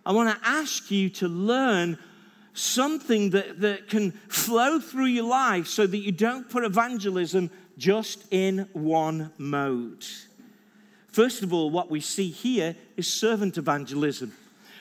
I 0.04 0.12
want 0.12 0.30
to 0.30 0.48
ask 0.48 0.90
you 0.90 1.10
to 1.10 1.28
learn 1.28 1.98
something 2.54 3.30
that, 3.30 3.60
that 3.60 3.88
can 3.88 4.12
flow 4.28 4.80
through 4.80 5.06
your 5.06 5.26
life 5.26 5.66
so 5.66 5.86
that 5.86 5.98
you 5.98 6.12
don't 6.12 6.48
put 6.48 6.64
evangelism 6.64 7.50
just 7.76 8.24
in 8.30 8.68
one 8.72 9.32
mode. 9.36 10.06
First 11.08 11.42
of 11.42 11.52
all, 11.52 11.70
what 11.70 11.90
we 11.90 12.00
see 12.00 12.30
here 12.30 12.76
is 12.96 13.12
servant 13.12 13.58
evangelism. 13.58 14.32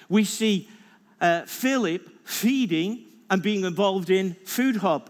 We 0.07 0.23
see 0.23 0.69
uh, 1.19 1.43
Philip 1.45 2.07
feeding 2.23 3.05
and 3.29 3.41
being 3.41 3.63
involved 3.63 4.10
in 4.10 4.36
Food 4.46 4.77
Hub, 4.77 5.10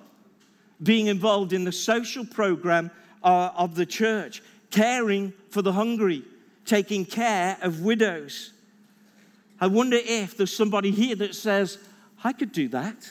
being 0.81 1.07
involved 1.07 1.53
in 1.53 1.63
the 1.63 1.71
social 1.71 2.25
program 2.25 2.91
uh, 3.23 3.51
of 3.55 3.75
the 3.75 3.85
church, 3.85 4.41
caring 4.71 5.33
for 5.49 5.61
the 5.61 5.73
hungry, 5.73 6.23
taking 6.65 7.05
care 7.05 7.57
of 7.61 7.81
widows. 7.81 8.53
I 9.59 9.67
wonder 9.67 9.97
if 9.97 10.35
there's 10.35 10.55
somebody 10.55 10.91
here 10.91 11.15
that 11.15 11.35
says, 11.35 11.77
I 12.23 12.33
could 12.33 12.51
do 12.51 12.67
that. 12.69 13.09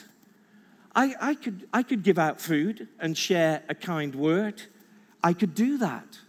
I, 0.95 1.15
I, 1.19 1.35
could, 1.35 1.67
I 1.73 1.83
could 1.83 2.03
give 2.03 2.17
out 2.17 2.39
food 2.39 2.87
and 2.99 3.17
share 3.17 3.63
a 3.67 3.75
kind 3.75 4.15
word. 4.15 4.61
I 5.23 5.33
could 5.33 5.55
do 5.55 5.77
that. 5.79 6.19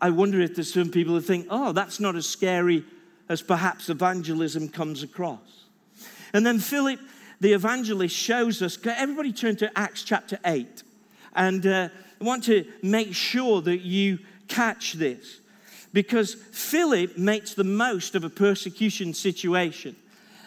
I 0.00 0.10
wonder 0.10 0.40
if 0.40 0.54
there's 0.54 0.72
some 0.72 0.90
people 0.90 1.14
who 1.14 1.20
think, 1.20 1.46
oh, 1.50 1.72
that's 1.72 2.00
not 2.00 2.16
as 2.16 2.26
scary 2.26 2.84
as 3.28 3.42
perhaps 3.42 3.88
evangelism 3.88 4.68
comes 4.68 5.02
across. 5.02 5.64
And 6.32 6.46
then 6.46 6.58
Philip, 6.58 7.00
the 7.40 7.52
evangelist, 7.52 8.14
shows 8.14 8.62
us, 8.62 8.78
everybody 8.84 9.32
turn 9.32 9.56
to 9.56 9.78
Acts 9.78 10.02
chapter 10.02 10.38
8. 10.44 10.82
And 11.34 11.66
uh, 11.66 11.88
I 12.20 12.24
want 12.24 12.44
to 12.44 12.64
make 12.82 13.14
sure 13.14 13.60
that 13.62 13.82
you 13.82 14.18
catch 14.48 14.94
this 14.94 15.40
because 15.92 16.34
Philip 16.34 17.16
makes 17.16 17.54
the 17.54 17.64
most 17.64 18.14
of 18.14 18.24
a 18.24 18.30
persecution 18.30 19.14
situation. 19.14 19.96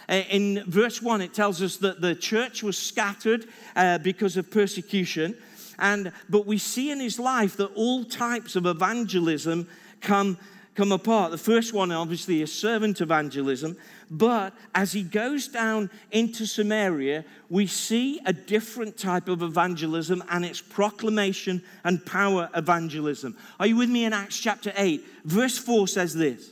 Uh, 0.07 0.23
in 0.29 0.63
verse 0.65 1.01
1, 1.01 1.21
it 1.21 1.33
tells 1.33 1.61
us 1.61 1.77
that 1.77 2.01
the 2.01 2.15
church 2.15 2.63
was 2.63 2.77
scattered 2.77 3.47
uh, 3.75 3.99
because 3.99 4.37
of 4.37 4.49
persecution. 4.49 5.35
And, 5.77 6.11
but 6.29 6.45
we 6.45 6.57
see 6.57 6.91
in 6.91 6.99
his 6.99 7.19
life 7.19 7.57
that 7.57 7.71
all 7.75 8.03
types 8.03 8.55
of 8.55 8.65
evangelism 8.65 9.67
come, 10.01 10.37
come 10.79 10.93
apart. 10.93 11.29
The 11.29 11.37
first 11.37 11.73
one, 11.73 11.91
obviously, 11.91 12.41
is 12.41 12.57
servant 12.57 13.01
evangelism. 13.01 13.75
But 14.09 14.53
as 14.73 14.93
he 14.93 15.03
goes 15.03 15.49
down 15.49 15.89
into 16.09 16.45
Samaria, 16.45 17.25
we 17.49 17.67
see 17.67 18.21
a 18.25 18.31
different 18.31 18.97
type 18.97 19.27
of 19.27 19.41
evangelism, 19.41 20.23
and 20.29 20.45
it's 20.45 20.61
proclamation 20.61 21.61
and 21.83 22.05
power 22.05 22.49
evangelism. 22.55 23.35
Are 23.59 23.67
you 23.67 23.75
with 23.75 23.89
me 23.89 24.05
in 24.05 24.13
Acts 24.13 24.39
chapter 24.39 24.71
8? 24.77 25.05
Verse 25.25 25.57
4 25.57 25.85
says 25.89 26.13
this 26.13 26.51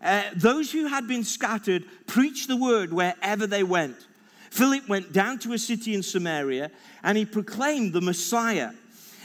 uh, 0.00 0.22
those 0.34 0.72
who 0.72 0.86
had 0.86 1.06
been 1.06 1.22
scattered 1.22 1.84
preached 2.06 2.48
the 2.48 2.56
word 2.56 2.94
wherever 2.94 3.46
they 3.46 3.62
went. 3.62 3.96
Philip 4.48 4.88
went 4.88 5.12
down 5.12 5.38
to 5.40 5.52
a 5.52 5.58
city 5.58 5.92
in 5.94 6.02
Samaria 6.02 6.70
and 7.02 7.18
he 7.18 7.26
proclaimed 7.26 7.92
the 7.92 8.00
Messiah. 8.00 8.70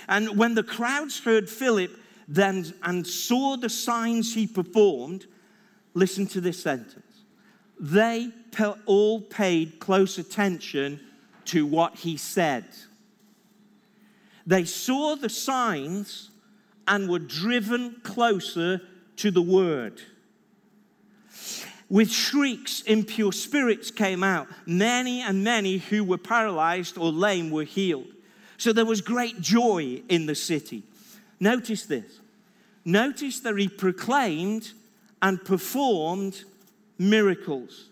And 0.10 0.38
when 0.38 0.56
the 0.56 0.64
crowds 0.64 1.24
heard 1.24 1.50
Philip 1.50 1.96
then 2.30 2.72
and 2.84 3.06
saw 3.06 3.58
the 3.58 3.70
signs 3.70 4.36
he 4.36 4.46
performed, 4.46 5.26
listen 5.96 6.28
to 6.28 6.40
this 6.40 6.62
sentence. 6.62 7.24
They 7.80 8.30
all 8.86 9.22
paid 9.22 9.80
close 9.80 10.20
attention 10.20 11.00
to 11.46 11.66
what 11.66 11.96
he 11.96 12.18
said. 12.18 12.66
They 14.46 14.64
saw 14.66 15.16
the 15.16 15.30
signs 15.30 16.30
and 16.88 17.10
were 17.10 17.20
driven 17.20 17.96
closer 18.04 18.82
to 19.18 19.32
the 19.32 19.42
word. 19.42 20.02
With 21.90 22.12
shrieks, 22.12 22.82
impure 22.82 23.32
spirits 23.32 23.90
came 23.90 24.24
out. 24.24 24.48
Many 24.68 25.22
and 25.22 25.44
many 25.44 25.78
who 25.78 26.04
were 26.04 26.20
paralyzed 26.20 26.98
or 26.98 27.12
lame 27.12 27.50
were 27.50 27.64
healed. 27.64 28.14
So 28.58 28.72
there 28.72 28.86
was 28.86 29.02
great 29.02 29.42
joy 29.42 30.04
in 30.10 30.28
the 30.28 30.36
city. 30.36 30.84
Notice 31.40 31.86
this. 31.86 32.20
Notice 32.86 33.40
that 33.42 33.58
he 33.58 33.68
proclaimed 33.68 34.72
and 35.22 35.44
performed 35.44 36.44
miracles. 36.98 37.90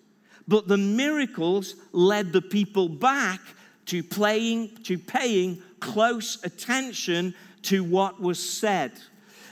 But 0.48 0.68
the 0.68 0.78
miracles 0.78 1.76
led 1.92 2.32
the 2.32 2.42
people 2.42 2.90
back 2.90 3.42
to 3.88 4.04
playing, 4.04 4.78
to 4.84 4.98
paying 4.98 5.62
close 5.80 6.44
attention 6.44 7.34
to 7.64 7.84
what 7.84 8.22
was 8.22 8.42
said. 8.42 8.94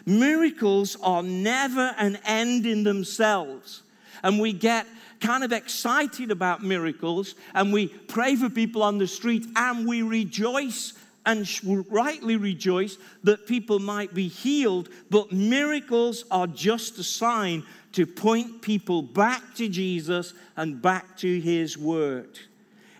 Miracles 0.06 0.98
are 1.02 1.24
never 1.24 1.94
an 1.98 2.18
end 2.26 2.66
in 2.66 2.84
themselves 2.84 3.84
and 4.24 4.40
we 4.40 4.54
get 4.54 4.88
kind 5.20 5.44
of 5.44 5.52
excited 5.52 6.32
about 6.32 6.64
miracles 6.64 7.36
and 7.54 7.74
we 7.74 7.88
pray 7.88 8.36
for 8.36 8.50
people 8.50 8.84
on 8.84 8.98
the 8.98 9.08
street 9.08 9.46
and 9.56 9.88
we 9.88 10.02
rejoice 10.02 10.94
and 11.26 11.48
rightly 11.90 12.36
rejoice 12.36 12.98
that 13.24 13.48
people 13.48 13.80
might 13.80 14.14
be 14.14 14.28
healed, 14.28 14.90
but 15.10 15.32
miracles 15.32 16.26
are 16.30 16.48
just 16.48 17.00
a 17.00 17.04
sign 17.04 17.64
to 17.94 18.06
point 18.06 18.62
people 18.62 19.02
back 19.02 19.42
to 19.56 19.68
Jesus 19.70 20.34
and 20.58 20.82
back 20.82 21.18
to 21.18 21.40
His 21.40 21.78
Word. 21.78 22.40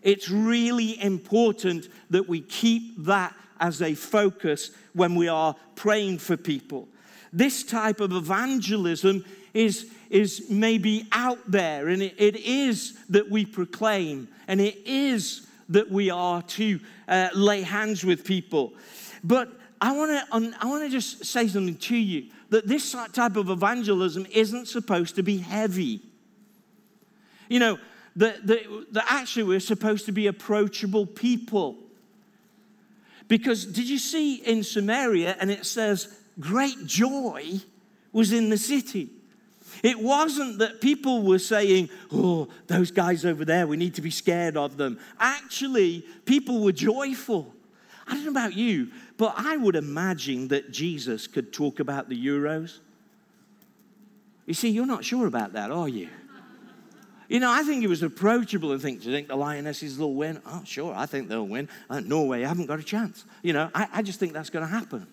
It's 0.02 0.30
really 0.30 1.02
important 1.02 1.90
that 2.10 2.28
we 2.30 2.42
keep 2.42 3.04
that 3.06 3.36
as 3.60 3.82
a 3.82 3.94
focus 3.94 4.72
when 4.94 5.16
we 5.16 5.28
are 5.28 5.56
praying 5.76 6.20
for 6.20 6.38
people. 6.38 6.88
This 7.34 7.64
type 7.64 8.00
of 8.00 8.14
evangelism 8.14 9.26
is, 9.54 9.90
is 10.10 10.50
maybe 10.50 11.08
out 11.12 11.40
there, 11.50 11.88
and 11.88 12.02
it, 12.02 12.16
it 12.18 12.36
is 12.38 12.98
that 13.10 13.30
we 13.30 13.46
proclaim, 13.46 14.28
and 14.48 14.62
it 14.62 14.78
is 14.86 15.45
that 15.70 15.90
we 15.90 16.10
are 16.10 16.42
to 16.42 16.80
uh, 17.08 17.30
lay 17.34 17.62
hands 17.62 18.04
with 18.04 18.24
people. 18.24 18.74
But 19.24 19.50
I 19.82 19.92
want 19.92 20.12
to 20.12 20.56
I 20.60 20.66
want 20.66 20.84
to 20.84 20.90
just 20.90 21.26
say 21.26 21.48
something 21.48 21.78
to 21.78 21.96
you 21.96 22.32
that 22.50 22.68
this 22.68 22.96
type 23.14 23.36
of 23.36 23.50
evangelism 23.50 24.26
isn't 24.32 24.68
supposed 24.68 25.16
to 25.16 25.24
be 25.24 25.38
heavy. 25.38 26.02
You 27.50 27.60
know, 27.60 27.80
that 28.16 28.46
the, 28.48 29.04
actually 29.08 29.44
we're 29.44 29.60
supposed 29.60 30.06
to 30.06 30.12
be 30.12 30.28
approachable 30.28 31.06
people. 31.06 31.78
Because 33.28 33.66
did 33.66 33.90
you 33.90 33.98
see 33.98 34.36
in 34.36 34.64
Samaria, 34.64 35.36
and 35.40 35.50
it 35.50 35.66
says, 35.66 36.16
great 36.40 36.86
joy 36.86 37.60
was 38.12 38.32
in 38.32 38.50
the 38.50 38.58
city. 38.58 39.10
It 39.86 40.00
wasn't 40.00 40.58
that 40.60 40.82
people 40.82 41.22
were 41.22 41.40
saying, 41.40 41.90
oh, 42.12 42.48
those 42.68 42.92
guys 42.92 43.24
over 43.24 43.46
there, 43.46 43.68
we 43.68 43.78
need 43.78 43.94
to 43.96 44.02
be 44.02 44.10
scared 44.10 44.58
of 44.58 44.78
them. 44.78 45.00
Actually, 45.20 46.04
people 46.26 46.62
were 46.62 46.72
joyful 46.72 47.56
I 48.08 48.14
don't 48.14 48.26
know 48.26 48.32
about 48.32 48.54
you, 48.54 48.92
but 49.18 49.34
I 49.38 49.58
would 49.58 49.76
imagine 49.76 50.50
that 50.50 50.72
Jesus 50.72 51.28
could 51.28 51.52
talk 51.52 51.80
about 51.80 52.08
the 52.08 52.26
Euros. 52.26 52.80
You 54.46 54.54
see, 54.54 54.70
you're 54.70 54.86
not 54.86 55.04
sure 55.04 55.26
about 55.26 55.54
that, 55.54 55.72
are 55.72 55.90
you? 55.90 56.10
You 57.28 57.40
know, 57.40 57.52
I 57.52 57.64
think 57.64 57.82
he 57.82 57.88
was 57.88 58.04
approachable 58.04 58.72
and 58.72 58.80
think, 58.80 59.02
do 59.02 59.10
you 59.10 59.16
think 59.16 59.28
the 59.28 59.36
Lionesses 59.36 59.98
will 59.98 60.14
win? 60.14 60.40
Oh, 60.46 60.62
sure, 60.64 60.94
I 60.94 61.08
think 61.08 61.28
they'll 61.28 61.48
win. 61.48 61.68
Uh, 61.90 62.00
Norway 62.00 62.42
haven't 62.44 62.68
got 62.68 62.80
a 62.80 62.84
chance. 62.84 63.26
You 63.42 63.54
know, 63.54 63.72
I, 63.74 63.88
I 63.92 64.02
just 64.04 64.20
think 64.20 64.34
that's 64.34 64.52
going 64.52 64.64
to 64.64 64.72
happen. 64.72 65.08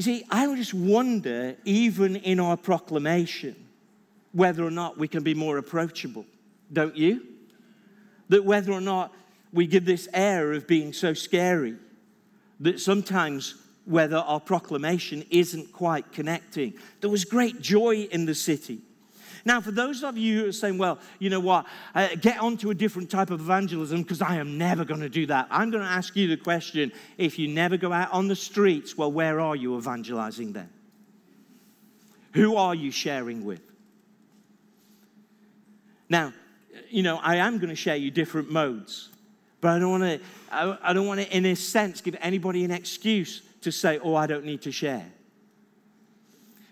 You 0.00 0.04
see, 0.04 0.24
I 0.30 0.46
just 0.56 0.72
wonder, 0.72 1.56
even 1.66 2.16
in 2.16 2.40
our 2.40 2.56
proclamation, 2.56 3.54
whether 4.32 4.64
or 4.64 4.70
not 4.70 4.96
we 4.96 5.06
can 5.06 5.22
be 5.22 5.34
more 5.34 5.58
approachable. 5.58 6.24
Don't 6.72 6.96
you? 6.96 7.26
That 8.30 8.42
whether 8.42 8.72
or 8.72 8.80
not 8.80 9.12
we 9.52 9.66
give 9.66 9.84
this 9.84 10.08
air 10.14 10.54
of 10.54 10.66
being 10.66 10.94
so 10.94 11.12
scary, 11.12 11.76
that 12.60 12.80
sometimes 12.80 13.56
whether 13.84 14.16
our 14.16 14.40
proclamation 14.40 15.22
isn't 15.28 15.70
quite 15.70 16.10
connecting. 16.12 16.72
There 17.02 17.10
was 17.10 17.26
great 17.26 17.60
joy 17.60 18.08
in 18.10 18.24
the 18.24 18.34
city. 18.34 18.80
Now, 19.44 19.60
for 19.60 19.70
those 19.70 20.02
of 20.02 20.18
you 20.18 20.40
who 20.40 20.48
are 20.48 20.52
saying, 20.52 20.78
well, 20.78 20.98
you 21.18 21.30
know 21.30 21.40
what, 21.40 21.66
uh, 21.94 22.08
get 22.20 22.38
onto 22.38 22.70
a 22.70 22.74
different 22.74 23.10
type 23.10 23.30
of 23.30 23.40
evangelism 23.40 24.02
because 24.02 24.20
I 24.20 24.36
am 24.36 24.58
never 24.58 24.84
going 24.84 25.00
to 25.00 25.08
do 25.08 25.26
that. 25.26 25.48
I'm 25.50 25.70
going 25.70 25.82
to 25.82 25.88
ask 25.88 26.14
you 26.16 26.28
the 26.28 26.36
question 26.36 26.92
if 27.16 27.38
you 27.38 27.48
never 27.48 27.76
go 27.76 27.92
out 27.92 28.12
on 28.12 28.28
the 28.28 28.36
streets, 28.36 28.96
well, 28.96 29.10
where 29.10 29.40
are 29.40 29.56
you 29.56 29.76
evangelizing 29.78 30.52
then? 30.52 30.68
Who 32.34 32.56
are 32.56 32.74
you 32.74 32.90
sharing 32.90 33.44
with? 33.44 33.62
Now, 36.08 36.32
you 36.90 37.02
know, 37.02 37.18
I 37.22 37.36
am 37.36 37.58
going 37.58 37.70
to 37.70 37.76
share 37.76 37.96
you 37.96 38.10
different 38.10 38.50
modes, 38.50 39.08
but 39.60 39.70
I 39.70 39.78
don't 39.78 39.90
want 39.90 40.02
to, 40.02 40.20
I 40.82 40.92
don't 40.92 41.06
want 41.06 41.20
to, 41.20 41.36
in 41.36 41.46
a 41.46 41.54
sense, 41.54 42.00
give 42.00 42.16
anybody 42.20 42.64
an 42.64 42.70
excuse 42.70 43.42
to 43.62 43.70
say, 43.70 43.98
oh, 43.98 44.14
I 44.14 44.26
don't 44.26 44.44
need 44.44 44.62
to 44.62 44.72
share. 44.72 45.06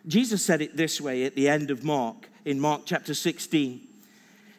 Jesus 0.06 0.44
said 0.44 0.62
it 0.62 0.76
this 0.76 1.00
way 1.00 1.25
at 1.25 1.34
the 1.34 1.48
end 1.48 1.70
of 1.70 1.84
Mark 1.84 2.27
in 2.45 2.61
Mark 2.61 2.83
chapter 2.85 3.14
16. 3.14 3.87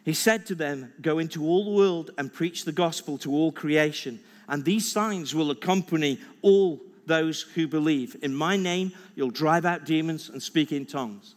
He 0.05 0.13
said 0.13 0.45
to 0.47 0.55
them, 0.55 0.93
Go 1.01 1.19
into 1.19 1.45
all 1.45 1.65
the 1.65 1.71
world 1.71 2.11
and 2.17 2.33
preach 2.33 2.65
the 2.65 2.71
gospel 2.71 3.17
to 3.19 3.31
all 3.31 3.51
creation, 3.51 4.19
and 4.47 4.65
these 4.65 4.91
signs 4.91 5.35
will 5.35 5.51
accompany 5.51 6.19
all 6.41 6.79
those 7.05 7.41
who 7.41 7.67
believe. 7.67 8.15
In 8.21 8.33
my 8.33 8.55
name, 8.55 8.93
you'll 9.15 9.31
drive 9.31 9.65
out 9.65 9.85
demons 9.85 10.29
and 10.29 10.41
speak 10.41 10.71
in 10.71 10.85
tongues. 10.85 11.35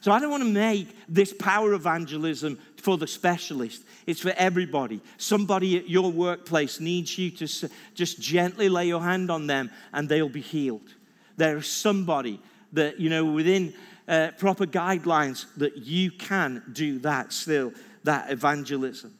So 0.00 0.12
I 0.12 0.20
don't 0.20 0.30
want 0.30 0.42
to 0.42 0.48
make 0.50 0.94
this 1.08 1.32
power 1.32 1.72
evangelism 1.72 2.58
for 2.76 2.98
the 2.98 3.06
specialist. 3.06 3.82
It's 4.06 4.20
for 4.20 4.34
everybody. 4.36 5.00
Somebody 5.16 5.78
at 5.78 5.88
your 5.88 6.12
workplace 6.12 6.78
needs 6.78 7.16
you 7.18 7.30
to 7.30 7.70
just 7.94 8.20
gently 8.20 8.68
lay 8.68 8.86
your 8.86 9.00
hand 9.00 9.30
on 9.30 9.46
them 9.46 9.70
and 9.94 10.06
they'll 10.06 10.28
be 10.28 10.42
healed. 10.42 10.94
There's 11.38 11.66
somebody 11.66 12.38
that, 12.74 13.00
you 13.00 13.08
know, 13.08 13.24
within 13.24 13.72
uh, 14.08 14.30
proper 14.38 14.66
guidelines 14.66 15.46
that 15.56 15.78
you 15.78 16.10
can 16.10 16.62
do 16.72 16.98
that 17.00 17.32
still, 17.32 17.72
that 18.04 18.30
evangelism. 18.30 19.14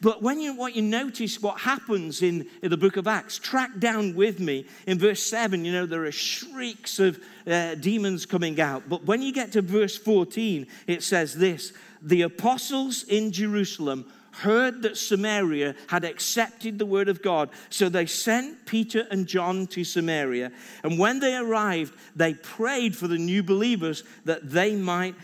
But 0.00 0.22
when 0.22 0.40
you 0.40 0.54
what 0.54 0.74
you 0.74 0.82
notice 0.82 1.40
what 1.40 1.60
happens 1.60 2.22
in, 2.22 2.48
in 2.62 2.70
the 2.70 2.76
book 2.76 2.96
of 2.96 3.06
Acts, 3.06 3.38
track 3.38 3.78
down 3.78 4.14
with 4.14 4.40
me 4.40 4.66
in 4.86 4.98
verse 4.98 5.22
7, 5.22 5.64
you 5.64 5.72
know, 5.72 5.86
there 5.86 6.04
are 6.04 6.12
shrieks 6.12 6.98
of 6.98 7.22
uh, 7.46 7.74
demons 7.76 8.26
coming 8.26 8.60
out. 8.60 8.88
But 8.88 9.04
when 9.04 9.22
you 9.22 9.32
get 9.32 9.52
to 9.52 9.62
verse 9.62 9.96
14, 9.96 10.66
it 10.86 11.02
says 11.02 11.34
this 11.34 11.72
the 12.02 12.22
apostles 12.22 13.04
in 13.04 13.32
Jerusalem 13.32 14.10
heard 14.38 14.82
that 14.82 14.96
Samaria 14.96 15.74
had 15.88 16.04
accepted 16.04 16.78
the 16.78 16.86
word 16.86 17.08
of 17.08 17.22
God. 17.22 17.50
So 17.70 17.88
they 17.88 18.06
sent 18.06 18.66
Peter 18.66 19.06
and 19.10 19.26
John 19.26 19.66
to 19.68 19.84
Samaria. 19.84 20.52
And 20.82 20.98
when 20.98 21.20
they 21.20 21.36
arrived, 21.36 21.94
they 22.14 22.34
prayed 22.34 22.96
for 22.96 23.08
the 23.08 23.18
new 23.18 23.42
believers 23.42 24.04
that 24.24 24.50
they 24.50 24.76
might 24.76 25.14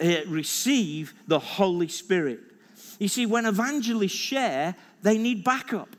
uh, 0.00 0.16
receive 0.26 1.14
the 1.26 1.38
Holy 1.38 1.88
Spirit. 1.88 2.40
You 2.98 3.08
see, 3.08 3.26
when 3.26 3.46
evangelists 3.46 4.12
share, 4.12 4.74
they 5.02 5.16
need 5.16 5.44
backup. 5.44 5.96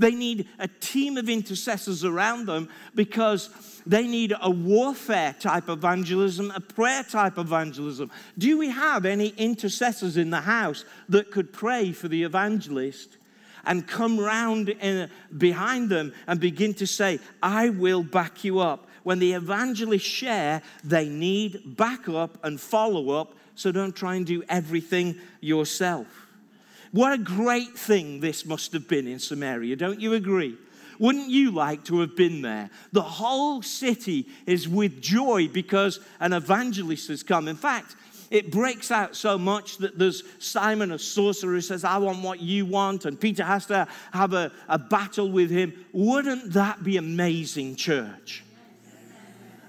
They 0.00 0.14
need 0.14 0.48
a 0.58 0.66
team 0.66 1.18
of 1.18 1.28
intercessors 1.28 2.04
around 2.06 2.46
them 2.46 2.70
because 2.94 3.50
they 3.84 4.06
need 4.06 4.34
a 4.40 4.50
warfare 4.50 5.36
type 5.38 5.68
evangelism, 5.68 6.50
a 6.52 6.60
prayer 6.60 7.02
type 7.02 7.36
evangelism. 7.36 8.10
Do 8.38 8.56
we 8.56 8.70
have 8.70 9.04
any 9.04 9.28
intercessors 9.36 10.16
in 10.16 10.30
the 10.30 10.40
house 10.40 10.86
that 11.10 11.30
could 11.30 11.52
pray 11.52 11.92
for 11.92 12.08
the 12.08 12.24
evangelist? 12.24 13.18
and 13.66 13.86
come 13.86 14.18
round 14.18 14.70
in, 14.70 15.10
behind 15.36 15.90
them 15.90 16.14
and 16.26 16.40
begin 16.40 16.72
to 16.72 16.86
say, 16.86 17.18
I 17.42 17.68
will 17.68 18.02
back 18.02 18.42
you 18.42 18.58
up. 18.58 18.88
When 19.02 19.18
the 19.18 19.34
evangelists 19.34 20.00
share, 20.00 20.62
they 20.82 21.10
need 21.10 21.76
backup 21.76 22.42
and 22.42 22.58
follow 22.58 23.10
up, 23.10 23.34
so 23.56 23.70
don't 23.70 23.94
try 23.94 24.14
and 24.14 24.24
do 24.24 24.42
everything 24.48 25.16
yourself. 25.42 26.19
What 26.92 27.12
a 27.12 27.18
great 27.18 27.78
thing 27.78 28.20
this 28.20 28.44
must 28.44 28.72
have 28.72 28.88
been 28.88 29.06
in 29.06 29.18
Samaria, 29.18 29.76
don't 29.76 30.00
you 30.00 30.14
agree? 30.14 30.56
Wouldn't 30.98 31.30
you 31.30 31.50
like 31.52 31.84
to 31.84 32.00
have 32.00 32.14
been 32.14 32.42
there? 32.42 32.68
The 32.92 33.02
whole 33.02 33.62
city 33.62 34.26
is 34.44 34.68
with 34.68 35.00
joy 35.00 35.48
because 35.48 36.00
an 36.18 36.32
evangelist 36.32 37.08
has 37.08 37.22
come. 37.22 37.48
In 37.48 37.56
fact, 37.56 37.96
it 38.30 38.52
breaks 38.52 38.90
out 38.90 39.16
so 39.16 39.38
much 39.38 39.78
that 39.78 39.98
there's 39.98 40.22
Simon, 40.38 40.92
a 40.92 40.98
sorcerer, 40.98 41.52
who 41.52 41.60
says, 41.60 41.84
I 41.84 41.96
want 41.98 42.22
what 42.22 42.40
you 42.40 42.66
want, 42.66 43.04
and 43.06 43.18
Peter 43.18 43.44
has 43.44 43.66
to 43.66 43.88
have 44.12 44.34
a, 44.34 44.52
a 44.68 44.78
battle 44.78 45.30
with 45.30 45.50
him. 45.50 45.72
Wouldn't 45.92 46.52
that 46.52 46.84
be 46.84 46.96
amazing, 46.96 47.76
church? 47.76 48.44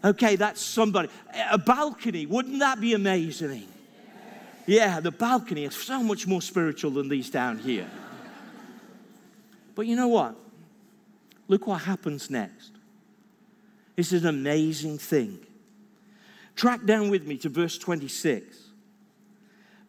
Okay, 0.03 0.35
that's 0.35 0.61
somebody. 0.61 1.09
A 1.49 1.57
balcony, 1.57 2.25
wouldn't 2.25 2.59
that 2.59 2.81
be 2.81 2.93
amazing? 2.93 3.70
Yeah, 4.65 4.99
the 4.99 5.11
balcony 5.11 5.65
is 5.65 5.75
so 5.75 6.03
much 6.03 6.27
more 6.27 6.41
spiritual 6.41 6.91
than 6.91 7.09
these 7.09 7.29
down 7.29 7.59
here. 7.59 7.89
but 9.75 9.87
you 9.87 9.95
know 9.95 10.07
what? 10.07 10.35
Look 11.47 11.67
what 11.67 11.81
happens 11.81 12.29
next. 12.29 12.71
It's 13.97 14.11
an 14.13 14.25
amazing 14.25 14.97
thing. 14.97 15.39
Track 16.55 16.85
down 16.85 17.09
with 17.09 17.25
me 17.25 17.37
to 17.39 17.49
verse 17.49 17.77
26. 17.77 18.57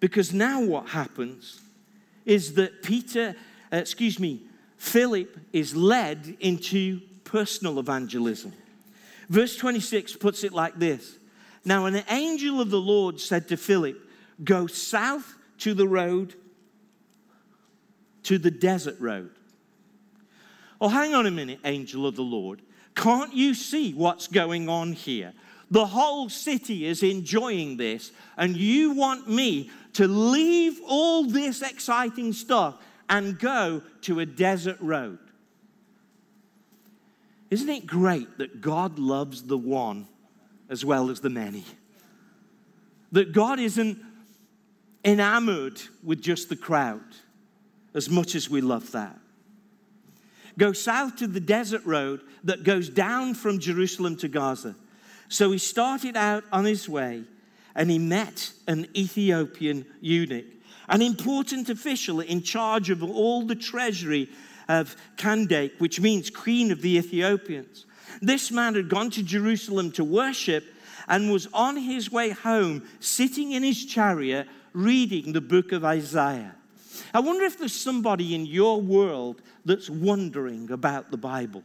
Because 0.00 0.32
now 0.32 0.60
what 0.60 0.88
happens 0.88 1.60
is 2.24 2.54
that 2.54 2.82
Peter, 2.82 3.36
uh, 3.72 3.76
excuse 3.76 4.18
me, 4.18 4.42
Philip 4.76 5.38
is 5.52 5.76
led 5.76 6.36
into 6.40 7.00
personal 7.24 7.78
evangelism. 7.78 8.52
Verse 9.28 9.56
26 9.56 10.16
puts 10.16 10.44
it 10.44 10.52
like 10.52 10.78
this 10.78 11.18
Now, 11.64 11.86
an 11.86 12.02
angel 12.10 12.60
of 12.60 12.70
the 12.70 12.80
Lord 12.80 13.20
said 13.20 13.48
to 13.48 13.56
Philip, 13.56 13.96
Go 14.42 14.66
south 14.66 15.34
to 15.58 15.74
the 15.74 15.86
road, 15.86 16.34
to 18.24 18.38
the 18.38 18.50
desert 18.50 19.00
road. 19.00 19.30
Oh, 20.80 20.88
hang 20.88 21.14
on 21.14 21.26
a 21.26 21.30
minute, 21.30 21.60
angel 21.64 22.06
of 22.06 22.16
the 22.16 22.22
Lord. 22.22 22.62
Can't 22.94 23.32
you 23.32 23.54
see 23.54 23.94
what's 23.94 24.26
going 24.26 24.68
on 24.68 24.92
here? 24.92 25.32
The 25.70 25.86
whole 25.86 26.28
city 26.28 26.84
is 26.84 27.02
enjoying 27.02 27.76
this, 27.76 28.12
and 28.36 28.56
you 28.56 28.92
want 28.92 29.28
me 29.28 29.70
to 29.94 30.06
leave 30.06 30.80
all 30.86 31.24
this 31.24 31.62
exciting 31.62 32.32
stuff 32.32 32.76
and 33.08 33.38
go 33.38 33.82
to 34.02 34.20
a 34.20 34.26
desert 34.26 34.78
road. 34.80 35.18
Isn't 37.50 37.68
it 37.68 37.86
great 37.86 38.38
that 38.38 38.60
God 38.60 38.98
loves 38.98 39.42
the 39.42 39.58
one 39.58 40.08
as 40.68 40.84
well 40.84 41.10
as 41.10 41.20
the 41.20 41.30
many? 41.30 41.64
That 43.12 43.32
God 43.32 43.60
isn't 43.60 43.98
enamored 45.04 45.80
with 46.02 46.20
just 46.20 46.48
the 46.48 46.56
crowd 46.56 47.02
as 47.94 48.08
much 48.08 48.34
as 48.34 48.48
we 48.48 48.60
love 48.60 48.92
that. 48.92 49.18
Go 50.58 50.72
south 50.72 51.16
to 51.16 51.26
the 51.26 51.40
desert 51.40 51.84
road 51.84 52.20
that 52.44 52.64
goes 52.64 52.88
down 52.88 53.34
from 53.34 53.58
Jerusalem 53.58 54.16
to 54.16 54.28
Gaza. 54.28 54.76
So 55.28 55.50
he 55.50 55.58
started 55.58 56.16
out 56.16 56.44
on 56.52 56.64
his 56.64 56.88
way 56.88 57.24
and 57.74 57.90
he 57.90 57.98
met 57.98 58.52
an 58.66 58.86
Ethiopian 58.94 59.86
eunuch, 60.00 60.44
an 60.88 61.00
important 61.00 61.70
official 61.70 62.20
in 62.20 62.42
charge 62.42 62.90
of 62.90 63.02
all 63.02 63.46
the 63.46 63.54
treasury 63.54 64.28
of 64.68 64.94
Kandake, 65.16 65.80
which 65.80 66.00
means 66.00 66.28
queen 66.28 66.70
of 66.70 66.82
the 66.82 66.98
Ethiopians. 66.98 67.86
This 68.20 68.50
man 68.50 68.74
had 68.74 68.88
gone 68.88 69.10
to 69.10 69.22
Jerusalem 69.22 69.90
to 69.92 70.04
worship 70.04 70.64
and 71.08 71.32
was 71.32 71.48
on 71.52 71.76
his 71.76 72.12
way 72.12 72.30
home, 72.30 72.86
sitting 73.00 73.52
in 73.52 73.62
his 73.62 73.84
chariot 73.84 74.46
reading 74.72 75.32
the 75.32 75.40
book 75.40 75.72
of 75.72 75.84
Isaiah. 75.84 76.54
I 77.14 77.20
wonder 77.20 77.44
if 77.44 77.58
there's 77.58 77.74
somebody 77.74 78.34
in 78.34 78.46
your 78.46 78.80
world 78.80 79.42
that's 79.64 79.88
wondering 79.88 80.70
about 80.70 81.10
the 81.10 81.16
Bible. 81.16 81.62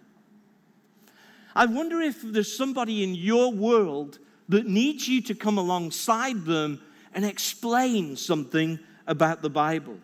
I 1.55 1.65
wonder 1.65 2.01
if 2.01 2.21
there's 2.21 2.55
somebody 2.55 3.03
in 3.03 3.15
your 3.15 3.51
world 3.51 4.19
that 4.49 4.67
needs 4.67 5.07
you 5.07 5.21
to 5.23 5.35
come 5.35 5.57
alongside 5.57 6.45
them 6.45 6.81
and 7.13 7.25
explain 7.25 8.15
something 8.15 8.79
about 9.07 9.41
the 9.41 9.49
Bible. 9.49 9.97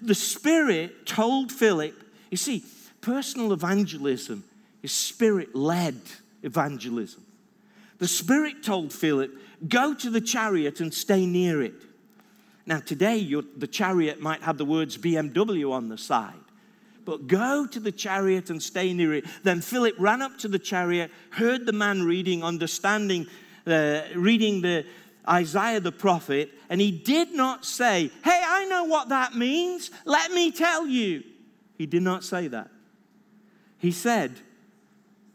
The 0.00 0.14
Spirit 0.14 1.06
told 1.06 1.50
Philip 1.50 1.94
You 2.30 2.36
see, 2.36 2.64
personal 3.00 3.52
evangelism 3.52 4.44
is 4.82 4.92
spirit 4.92 5.54
led 5.54 6.00
evangelism. 6.42 7.24
The 7.98 8.08
Spirit 8.08 8.62
told 8.62 8.92
Philip, 8.92 9.32
Go 9.68 9.94
to 9.94 10.10
the 10.10 10.20
chariot 10.20 10.80
and 10.80 10.92
stay 10.92 11.26
near 11.26 11.62
it. 11.62 11.74
Now, 12.66 12.80
today, 12.80 13.24
the 13.56 13.66
chariot 13.66 14.20
might 14.20 14.42
have 14.42 14.58
the 14.58 14.64
words 14.64 14.96
BMW 14.96 15.70
on 15.72 15.88
the 15.88 15.98
side, 15.98 16.34
but 17.04 17.26
go 17.26 17.66
to 17.66 17.80
the 17.80 17.90
chariot 17.90 18.50
and 18.50 18.62
stay 18.62 18.92
near 18.92 19.14
it. 19.14 19.24
Then 19.42 19.60
Philip 19.60 19.96
ran 19.98 20.22
up 20.22 20.38
to 20.38 20.48
the 20.48 20.58
chariot, 20.58 21.10
heard 21.30 21.66
the 21.66 21.72
man 21.72 22.04
reading, 22.04 22.44
understanding, 22.44 23.26
uh, 23.66 24.02
reading 24.14 24.60
the 24.60 24.86
Isaiah 25.28 25.80
the 25.80 25.92
prophet, 25.92 26.50
and 26.68 26.80
he 26.80 26.90
did 26.90 27.32
not 27.32 27.64
say, 27.64 28.10
Hey, 28.24 28.42
I 28.44 28.66
know 28.66 28.84
what 28.84 29.08
that 29.08 29.34
means. 29.34 29.90
Let 30.04 30.32
me 30.32 30.50
tell 30.50 30.86
you. 30.86 31.24
He 31.76 31.86
did 31.86 32.02
not 32.02 32.22
say 32.22 32.48
that. 32.48 32.70
He 33.78 33.90
said, 33.90 34.32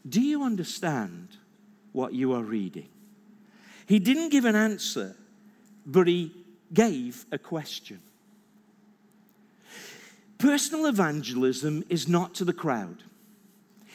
Do 0.08 0.22
you 0.22 0.44
understand 0.44 1.38
what 1.98 2.14
you 2.14 2.34
are 2.34 2.44
reading. 2.44 2.88
He 3.88 4.00
didn't 4.00 4.30
give 4.30 4.46
an 4.46 4.56
answer, 4.56 5.16
but 5.86 6.08
he 6.08 6.34
gave 6.74 7.26
a 7.32 7.38
question. 7.38 8.02
Personal 10.38 10.86
evangelism 10.86 11.84
is 11.90 12.08
not 12.08 12.36
to 12.36 12.46
the 12.46 12.54
crowd. 12.54 13.04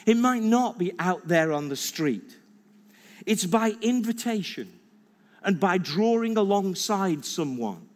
It 0.07 0.17
might 0.17 0.43
not 0.43 0.79
be 0.79 0.93
out 0.99 1.29
there 1.29 1.53
on 1.53 1.69
the 1.69 1.77
street. 1.77 2.37
It's 3.27 3.45
by 3.45 3.75
invitation 3.83 4.81
and 5.45 5.61
by 5.61 5.79
drawing 5.79 6.37
alongside 6.37 7.25
someone, 7.25 7.89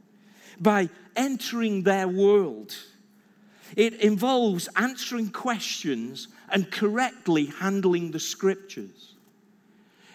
by 0.61 0.91
entering 1.17 1.83
their 1.83 2.07
world. 2.07 2.77
It 3.75 3.95
involves 3.95 4.69
answering 4.77 5.31
questions 5.31 6.29
and 6.51 6.71
correctly 6.71 7.47
handling 7.47 8.11
the 8.11 8.21
scriptures. 8.21 9.16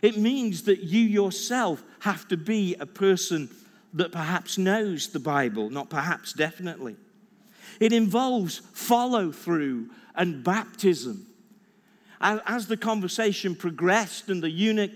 It 0.01 0.17
means 0.17 0.63
that 0.63 0.79
you 0.79 1.01
yourself 1.01 1.83
have 1.99 2.27
to 2.29 2.37
be 2.37 2.75
a 2.79 2.85
person 2.85 3.49
that 3.93 4.11
perhaps 4.11 4.57
knows 4.57 5.09
the 5.09 5.19
Bible, 5.19 5.69
not 5.69 5.89
perhaps, 5.89 6.33
definitely. 6.33 6.95
It 7.79 7.93
involves 7.93 8.61
follow 8.73 9.31
through 9.31 9.89
and 10.15 10.43
baptism. 10.43 11.27
As 12.19 12.67
the 12.67 12.77
conversation 12.77 13.55
progressed 13.55 14.29
and 14.29 14.43
the 14.43 14.49
eunuch 14.49 14.91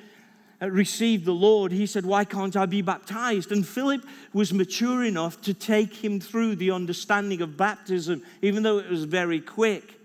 uh, 0.62 0.70
received 0.70 1.26
the 1.26 1.34
Lord, 1.34 1.72
he 1.72 1.88
said, 1.88 2.06
Why 2.06 2.24
can't 2.24 2.56
I 2.56 2.66
be 2.66 2.82
baptized? 2.82 3.52
And 3.52 3.68
Philip 3.68 4.06
was 4.32 4.54
mature 4.54 5.04
enough 5.04 5.42
to 5.42 5.54
take 5.54 5.96
him 5.96 6.20
through 6.20 6.56
the 6.58 6.72
understanding 6.72 7.42
of 7.42 7.58
baptism, 7.58 8.22
even 8.42 8.62
though 8.64 8.78
it 8.78 8.90
was 8.90 9.06
very 9.06 9.42
quick. 9.42 10.00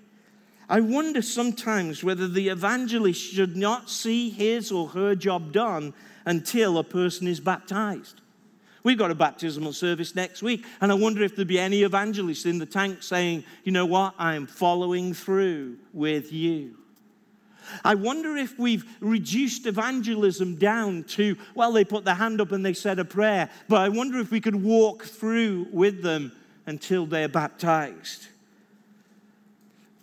I 0.70 0.78
wonder 0.78 1.20
sometimes 1.20 2.04
whether 2.04 2.28
the 2.28 2.48
evangelist 2.48 3.20
should 3.20 3.56
not 3.56 3.90
see 3.90 4.30
his 4.30 4.70
or 4.70 4.86
her 4.90 5.16
job 5.16 5.52
done 5.52 5.92
until 6.24 6.78
a 6.78 6.84
person 6.84 7.26
is 7.26 7.40
baptized. 7.40 8.20
We've 8.84 8.96
got 8.96 9.10
a 9.10 9.16
baptismal 9.16 9.72
service 9.72 10.14
next 10.14 10.42
week, 10.42 10.64
and 10.80 10.92
I 10.92 10.94
wonder 10.94 11.24
if 11.24 11.34
there'd 11.34 11.48
be 11.48 11.58
any 11.58 11.82
evangelists 11.82 12.46
in 12.46 12.58
the 12.58 12.66
tank 12.66 13.02
saying, 13.02 13.42
you 13.64 13.72
know 13.72 13.84
what, 13.84 14.14
I 14.16 14.36
am 14.36 14.46
following 14.46 15.12
through 15.12 15.76
with 15.92 16.32
you. 16.32 16.76
I 17.84 17.96
wonder 17.96 18.36
if 18.36 18.56
we've 18.56 18.84
reduced 19.00 19.66
evangelism 19.66 20.54
down 20.54 21.02
to, 21.08 21.36
well, 21.56 21.72
they 21.72 21.84
put 21.84 22.04
their 22.04 22.14
hand 22.14 22.40
up 22.40 22.52
and 22.52 22.64
they 22.64 22.74
said 22.74 23.00
a 23.00 23.04
prayer, 23.04 23.50
but 23.68 23.80
I 23.80 23.88
wonder 23.88 24.20
if 24.20 24.30
we 24.30 24.40
could 24.40 24.56
walk 24.56 25.02
through 25.02 25.66
with 25.72 26.02
them 26.02 26.30
until 26.66 27.06
they're 27.06 27.28
baptized. 27.28 28.28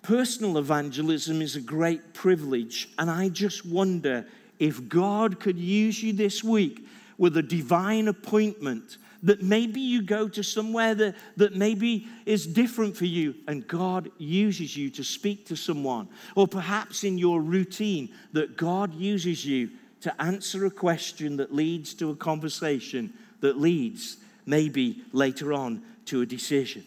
Personal 0.07 0.57
evangelism 0.57 1.41
is 1.41 1.57
a 1.57 1.61
great 1.61 2.13
privilege, 2.13 2.87
and 2.97 3.11
I 3.11 3.27
just 3.27 3.65
wonder 3.65 4.25
if 4.57 4.87
God 4.87 5.41
could 5.41 5.59
use 5.59 6.01
you 6.01 6.13
this 6.13 6.41
week 6.41 6.87
with 7.17 7.35
a 7.35 7.43
divine 7.43 8.07
appointment 8.07 8.99
that 9.23 9.43
maybe 9.43 9.81
you 9.81 10.01
go 10.01 10.29
to 10.29 10.41
somewhere 10.43 10.95
that, 10.95 11.15
that 11.35 11.57
maybe 11.57 12.07
is 12.25 12.47
different 12.47 12.95
for 12.95 13.03
you 13.03 13.35
and 13.49 13.67
God 13.67 14.09
uses 14.17 14.77
you 14.77 14.89
to 14.91 15.03
speak 15.03 15.45
to 15.47 15.57
someone. 15.57 16.07
Or 16.35 16.47
perhaps 16.47 17.03
in 17.03 17.17
your 17.17 17.41
routine 17.41 18.07
that 18.31 18.55
God 18.55 18.93
uses 18.93 19.45
you 19.45 19.71
to 19.99 20.21
answer 20.21 20.65
a 20.65 20.71
question 20.71 21.35
that 21.35 21.53
leads 21.53 21.93
to 21.95 22.11
a 22.11 22.15
conversation 22.15 23.11
that 23.41 23.59
leads 23.59 24.15
maybe 24.45 25.03
later 25.11 25.51
on 25.51 25.81
to 26.05 26.21
a 26.21 26.25
decision. 26.25 26.85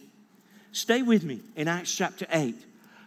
Stay 0.71 1.03
with 1.03 1.23
me 1.23 1.41
in 1.55 1.67
Acts 1.67 1.93
chapter 1.93 2.25
8. 2.31 2.55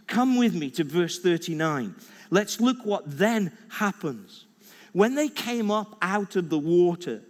Come 0.07 0.37
with 0.37 0.55
me 0.55 0.71
to 0.73 0.85
verse 0.85 1.19
39. 1.19 1.95
Let's 2.31 2.61
look 2.61 2.85
what 2.85 3.05
then 3.07 3.53
happens. 3.69 4.47
When 4.93 5.15
they 5.15 5.29
came 5.29 5.71
up 5.71 5.97
out 6.03 6.37
of 6.37 6.51
the 6.51 6.59
water, 6.59 7.23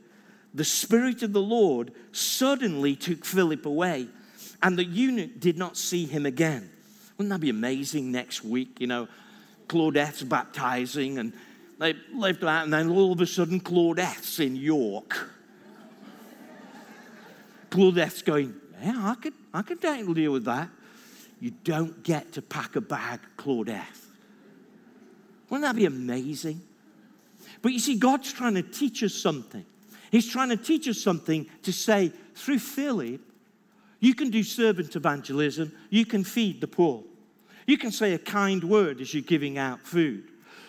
the 0.53 0.65
Spirit 0.65 1.23
of 1.23 1.33
the 1.33 1.43
Lord 1.43 1.93
suddenly 2.13 2.95
took 2.95 3.25
Philip 3.25 3.67
away, 3.67 4.09
and 4.63 4.79
the 4.79 4.85
eunuch 4.85 5.41
did 5.41 5.59
not 5.59 5.77
see 5.77 6.07
him 6.07 6.27
again. 6.27 6.71
Wouldn't 7.17 7.31
that 7.31 7.41
be 7.41 7.51
amazing 7.51 8.13
next 8.13 8.45
week? 8.45 8.81
You 8.81 8.87
know, 8.87 9.09
Claudette's 9.69 10.23
baptizing, 10.23 11.19
and 11.19 11.33
they 11.79 11.95
left 12.15 12.41
that, 12.41 12.65
and 12.65 12.73
then 12.73 12.91
all 12.91 13.13
of 13.13 13.21
a 13.21 13.27
sudden, 13.27 13.61
Claudette's 13.61 14.41
in 14.41 14.57
York. 14.57 15.31
Claudette's 17.71 18.23
going, 18.23 18.55
Yeah, 18.83 18.95
I 18.97 19.15
could, 19.15 19.35
I 19.53 19.63
could 19.63 19.81
deal 19.81 20.33
with 20.33 20.45
that 20.45 20.69
you 21.41 21.51
don't 21.51 22.03
get 22.03 22.33
to 22.35 22.43
pack 22.43 22.77
a 22.77 22.81
bag, 22.81 23.21
Claudette. 23.37 23.85
Wouldn't 25.51 25.63
that 25.63 25.77
be 25.77 25.87
amazing? 25.87 26.61
But 27.63 27.73
you 27.73 27.79
see, 27.79 27.97
God's 27.97 28.33
trying 28.33 28.55
to 28.55 28.63
teach 28.63 29.03
us 29.03 29.15
something. 29.15 29.65
He's 30.11 30.29
trying 30.29 30.51
to 30.51 30.57
teach 30.57 30.89
us 30.89 31.01
something 31.01 31.47
to 31.63 31.73
say, 31.73 32.13
through 32.35 32.59
Philip, 32.59 33.21
you 34.01 34.15
can 34.15 34.31
do 34.31 34.43
servant 34.43 34.95
evangelism, 34.97 35.73
you 35.91 36.05
can 36.05 36.25
feed 36.25 36.61
the 36.61 36.67
poor, 36.67 37.03
you 37.67 37.79
can 37.79 37.91
say 37.91 38.13
a 38.13 38.19
kind 38.19 38.63
word 38.63 39.01
as 39.01 39.15
you're 39.15 39.23
giving 39.23 39.59
out 39.59 39.81
food. 39.81 40.25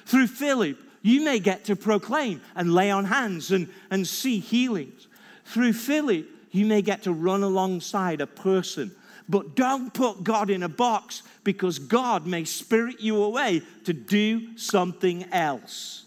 Through 0.06 0.28
Philip, 0.28 0.78
you 1.02 1.24
may 1.24 1.40
get 1.40 1.66
to 1.66 1.76
proclaim 1.76 2.42
and 2.56 2.74
lay 2.74 2.90
on 2.90 3.06
hands 3.06 3.52
and, 3.52 3.70
and 3.92 4.08
see 4.08 4.40
healings. 4.40 5.08
Through 5.46 5.74
Philip, 5.74 6.28
you 6.52 6.66
may 6.66 6.82
get 6.82 7.04
to 7.04 7.12
run 7.12 7.44
alongside 7.44 8.22
a 8.22 8.28
person 8.28 8.96
but 9.28 9.56
don't 9.56 9.94
put 9.94 10.24
God 10.24 10.50
in 10.50 10.64
a 10.64 10.70
box 10.70 11.24
because 11.44 11.80
God 11.80 12.28
may 12.28 12.44
spirit 12.44 13.00
you 13.00 13.24
away 13.24 13.62
to 13.86 13.94
do 13.94 14.58
something 14.58 15.26
else. 15.32 16.06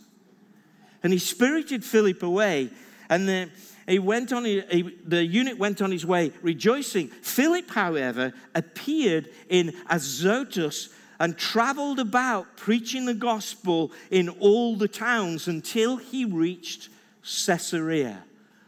And 1.02 1.12
he 1.12 1.18
spirited 1.18 1.84
Philip 1.84 2.22
away, 2.22 2.70
and 3.08 3.28
the, 3.28 3.50
he 3.86 3.98
went 3.98 4.32
on, 4.32 4.44
he, 4.44 4.98
the 5.04 5.24
eunuch 5.24 5.58
went 5.58 5.80
on 5.80 5.90
his 5.90 6.04
way 6.04 6.32
rejoicing. 6.42 7.08
Philip, 7.08 7.70
however, 7.70 8.32
appeared 8.54 9.28
in 9.48 9.74
Azotus 9.88 10.90
and 11.20 11.36
traveled 11.36 11.98
about 11.98 12.56
preaching 12.56 13.06
the 13.06 13.14
gospel 13.14 13.92
in 14.10 14.28
all 14.28 14.76
the 14.76 14.88
towns 14.88 15.48
until 15.48 15.96
he 15.96 16.24
reached 16.24 16.88
Caesarea. 17.22 18.22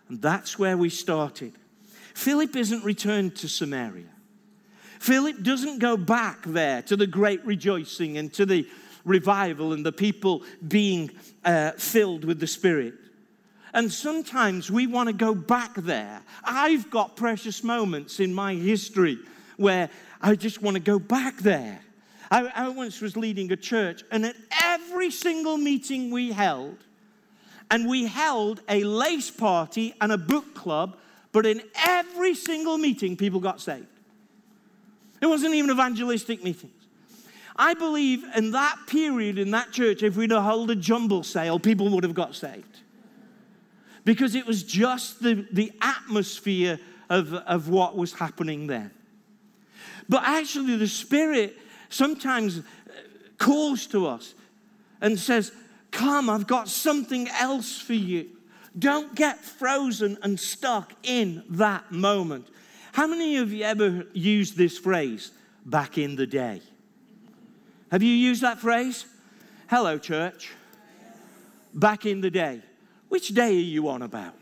And 0.09 0.21
that's 0.21 0.59
where 0.59 0.77
we 0.77 0.89
started. 0.89 1.53
Philip 2.15 2.57
isn't 2.57 2.85
returned 2.85 3.37
to 3.37 3.49
Samaria. 3.49 4.09
Philip 5.01 5.43
doesn't 5.43 5.79
go 5.79 5.97
back 5.97 6.43
there 6.45 6.83
to 6.83 6.95
the 6.95 7.07
great 7.07 7.45
rejoicing 7.47 8.19
and 8.19 8.31
to 8.35 8.45
the 8.45 8.69
revival 9.07 9.73
and 9.73 9.85
the 9.85 9.93
people 9.93 10.43
being 10.69 11.11
uh, 11.43 11.73
filled 11.73 12.27
with 12.27 12.39
the 12.39 12.47
Spirit. 12.47 12.93
And 13.73 13.91
sometimes 13.91 14.71
we 14.71 14.87
want 14.87 15.07
to 15.07 15.15
go 15.15 15.35
back 15.35 15.75
there. 15.75 16.21
I've 16.45 16.91
got 16.91 17.17
precious 17.17 17.65
moments 17.65 18.21
in 18.21 18.35
my 18.35 18.55
history 18.55 19.19
where 19.57 19.89
I 20.21 20.35
just 20.35 20.61
want 20.61 20.75
to 20.75 20.83
go 20.83 20.99
back 20.99 21.39
there. 21.39 21.81
I, 22.31 22.53
I 22.55 22.69
once 22.69 23.01
was 23.01 23.17
leading 23.17 23.51
a 23.53 23.57
church, 23.57 24.05
and 24.11 24.27
at 24.27 24.37
every 24.63 25.11
single 25.11 25.57
meeting 25.57 26.11
we 26.11 26.31
held, 26.31 26.77
and 27.71 27.89
we 27.89 28.07
held 28.07 28.61
a 28.69 28.85
lace 28.85 29.31
party 29.31 29.95
and 29.99 30.13
a 30.13 30.19
book 30.19 30.55
club, 30.55 30.99
but 31.33 31.47
in 31.47 31.63
every 31.87 32.35
single 32.35 32.77
meeting, 32.77 33.17
people 33.17 33.41
got 33.41 33.63
saved. 33.63 33.87
It 35.21 35.27
wasn't 35.27 35.55
even 35.55 35.71
evangelistic 35.71 36.43
meetings. 36.43 36.73
I 37.57 37.75
believe 37.75 38.25
in 38.37 38.53
that 38.53 38.79
period 38.87 39.39
in 39.39 39.51
that 39.51 39.71
church, 39.73 40.03
if 40.03 40.17
we'd 40.17 40.31
have 40.31 40.45
held 40.45 40.71
a 40.71 40.77
jumble 40.77 41.23
sale, 41.23 41.59
people 41.59 41.91
would 41.91 42.05
have 42.05 42.15
got 42.15 42.35
saved. 42.35 42.79
Because 44.05 44.35
it 44.35 44.47
was 44.47 44.63
just 44.63 45.23
the, 45.23 45.47
the 45.53 45.71
atmosphere 45.83 46.81
of, 47.11 47.35
of 47.35 47.69
what 47.69 47.97
was 47.97 48.15
happening 48.15 48.67
then. 48.67 48.91
But 50.09 50.23
actually, 50.25 50.77
the 50.77 50.89
Spirit 50.89 51.57
sometimes 51.91 52.59
uh, 52.59 52.63
calls 53.37 53.87
to 53.89 54.07
us 54.07 54.35
and 55.01 55.19
says, 55.19 55.53
Come, 55.91 56.31
I've 56.31 56.47
got 56.47 56.69
something 56.69 57.29
else 57.29 57.79
for 57.79 57.95
you. 57.95 58.29
Don't 58.79 59.15
get 59.15 59.41
frozen 59.41 60.17
and 60.23 60.39
stuck 60.39 60.93
in 61.03 61.43
that 61.51 61.91
moment. 61.91 62.49
How 62.93 63.07
many 63.07 63.37
of 63.37 63.53
you 63.53 63.65
ever 63.65 64.07
used 64.13 64.57
this 64.57 64.79
phrase, 64.79 65.31
back 65.65 65.99
in 65.99 66.17
the 66.17 66.27
day? 66.27 66.61
Have 67.91 68.03
you 68.03 68.13
used 68.13 68.43
that 68.43 68.59
phrase? 68.59 69.05
Hello, 69.69 69.99
church. 69.99 70.51
Back 71.73 72.07
in 72.07 72.21
the 72.21 72.31
day. 72.31 72.63
Which 73.09 73.29
day 73.29 73.51
are 73.51 73.53
you 73.53 73.89
on 73.89 74.03
about? 74.03 74.35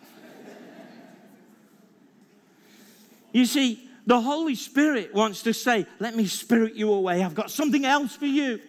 You 3.33 3.45
see, 3.45 3.89
the 4.07 4.21
Holy 4.21 4.55
Spirit 4.55 5.15
wants 5.15 5.43
to 5.43 5.53
say, 5.53 5.87
Let 5.99 6.17
me 6.17 6.27
spirit 6.27 6.75
you 6.75 6.93
away. 6.93 7.23
I've 7.23 7.35
got 7.35 7.51
something 7.51 7.85
else 7.85 8.17
for 8.17 8.27
you. 8.27 8.61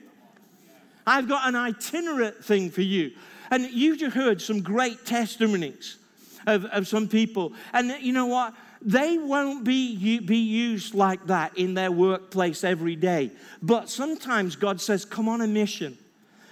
I've 1.08 1.28
got 1.28 1.48
an 1.48 1.56
itinerant 1.56 2.44
thing 2.44 2.70
for 2.70 2.82
you. 2.82 3.12
And 3.50 3.70
you 3.72 3.98
just 3.98 4.16
heard 4.16 4.42
some 4.42 4.62
great 4.62 5.06
testimonies 5.06 5.98
of, 6.46 6.66
of 6.66 6.88
some 6.88 7.08
people. 7.08 7.54
And 7.74 7.96
you 8.02 8.14
know 8.14 8.28
what? 8.28 8.54
They 8.82 9.18
won't 9.18 9.66
be, 9.66 10.20
be 10.20 10.38
used 10.38 10.94
like 10.94 11.28
that 11.28 11.58
in 11.58 11.74
their 11.74 11.92
workplace 11.92 12.64
every 12.64 12.96
day. 12.96 13.32
But 13.62 13.90
sometimes 13.90 14.56
God 14.56 14.80
says, 14.80 15.04
Come 15.04 15.28
on 15.28 15.42
a 15.42 15.48
mission. 15.48 15.98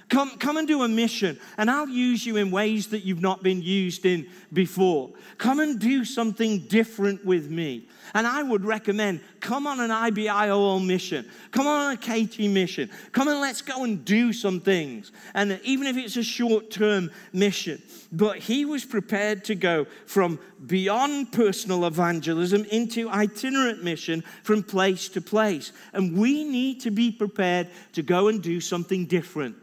Come, 0.10 0.38
come 0.38 0.56
and 0.56 0.66
do 0.66 0.84
a 0.84 0.88
mission, 0.88 1.38
and 1.58 1.70
I'll 1.70 1.90
use 1.90 2.26
you 2.26 2.38
in 2.38 2.50
ways 2.50 2.88
that 2.88 3.04
you've 3.04 3.22
not 3.22 3.44
been 3.44 3.62
used 3.62 4.06
in 4.06 4.30
before. 4.54 5.12
Come 5.38 5.60
and 5.60 5.78
do 5.78 6.06
something 6.06 6.60
different 6.60 7.26
with 7.26 7.52
me. 7.52 7.90
And 8.14 8.26
I 8.26 8.42
would 8.42 8.64
recommend 8.64 9.20
come 9.42 9.68
on 9.68 9.82
an 9.82 9.90
IBIOL 9.90 10.86
mission, 10.86 11.30
come 11.52 11.68
on 11.68 11.92
a 11.92 11.98
KT 11.98 12.40
mission, 12.40 12.90
come 13.12 13.28
and 13.28 13.42
let's 13.42 13.62
go 13.62 13.84
and 13.84 14.06
do 14.06 14.32
some 14.32 14.62
things. 14.62 15.12
And 15.34 15.60
even 15.64 15.88
if 15.88 15.98
it's 15.98 16.16
a 16.16 16.24
short 16.24 16.72
term 16.72 17.12
mission, 17.34 17.82
but 18.10 18.38
he 18.38 18.64
was 18.64 18.86
prepared 18.86 19.44
to 19.46 19.56
go 19.56 19.88
from 20.06 20.40
beyond 20.68 21.34
personal 21.34 21.86
evangelism 21.86 22.64
into 22.66 23.10
itinerant 23.10 23.84
mission 23.84 24.24
from 24.44 24.64
place 24.64 25.10
to 25.10 25.20
place. 25.20 25.74
And 25.92 26.18
we 26.18 26.46
need 26.46 26.80
to 26.82 26.92
be 26.92 27.12
prepared 27.12 27.68
to 27.92 28.02
go 28.02 28.30
and 28.30 28.42
do 28.42 28.62
something 28.62 29.06
different 29.06 29.58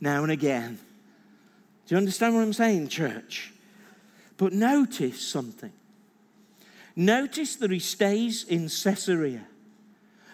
now 0.00 0.22
and 0.22 0.32
again. 0.32 0.78
Do 1.86 1.94
you 1.94 1.98
understand 1.98 2.34
what 2.34 2.42
I'm 2.42 2.52
saying, 2.52 2.88
church? 2.88 3.52
But 4.36 4.52
notice 4.52 5.20
something. 5.20 5.72
Notice 6.96 7.56
that 7.56 7.70
he 7.70 7.78
stays 7.78 8.44
in 8.44 8.68
Caesarea. 8.68 9.44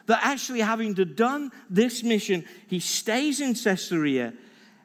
That 0.06 0.20
actually, 0.22 0.60
having 0.60 0.94
done 0.94 1.50
this 1.68 2.02
mission, 2.02 2.44
he 2.68 2.78
stays 2.78 3.40
in 3.40 3.54
Caesarea 3.54 4.32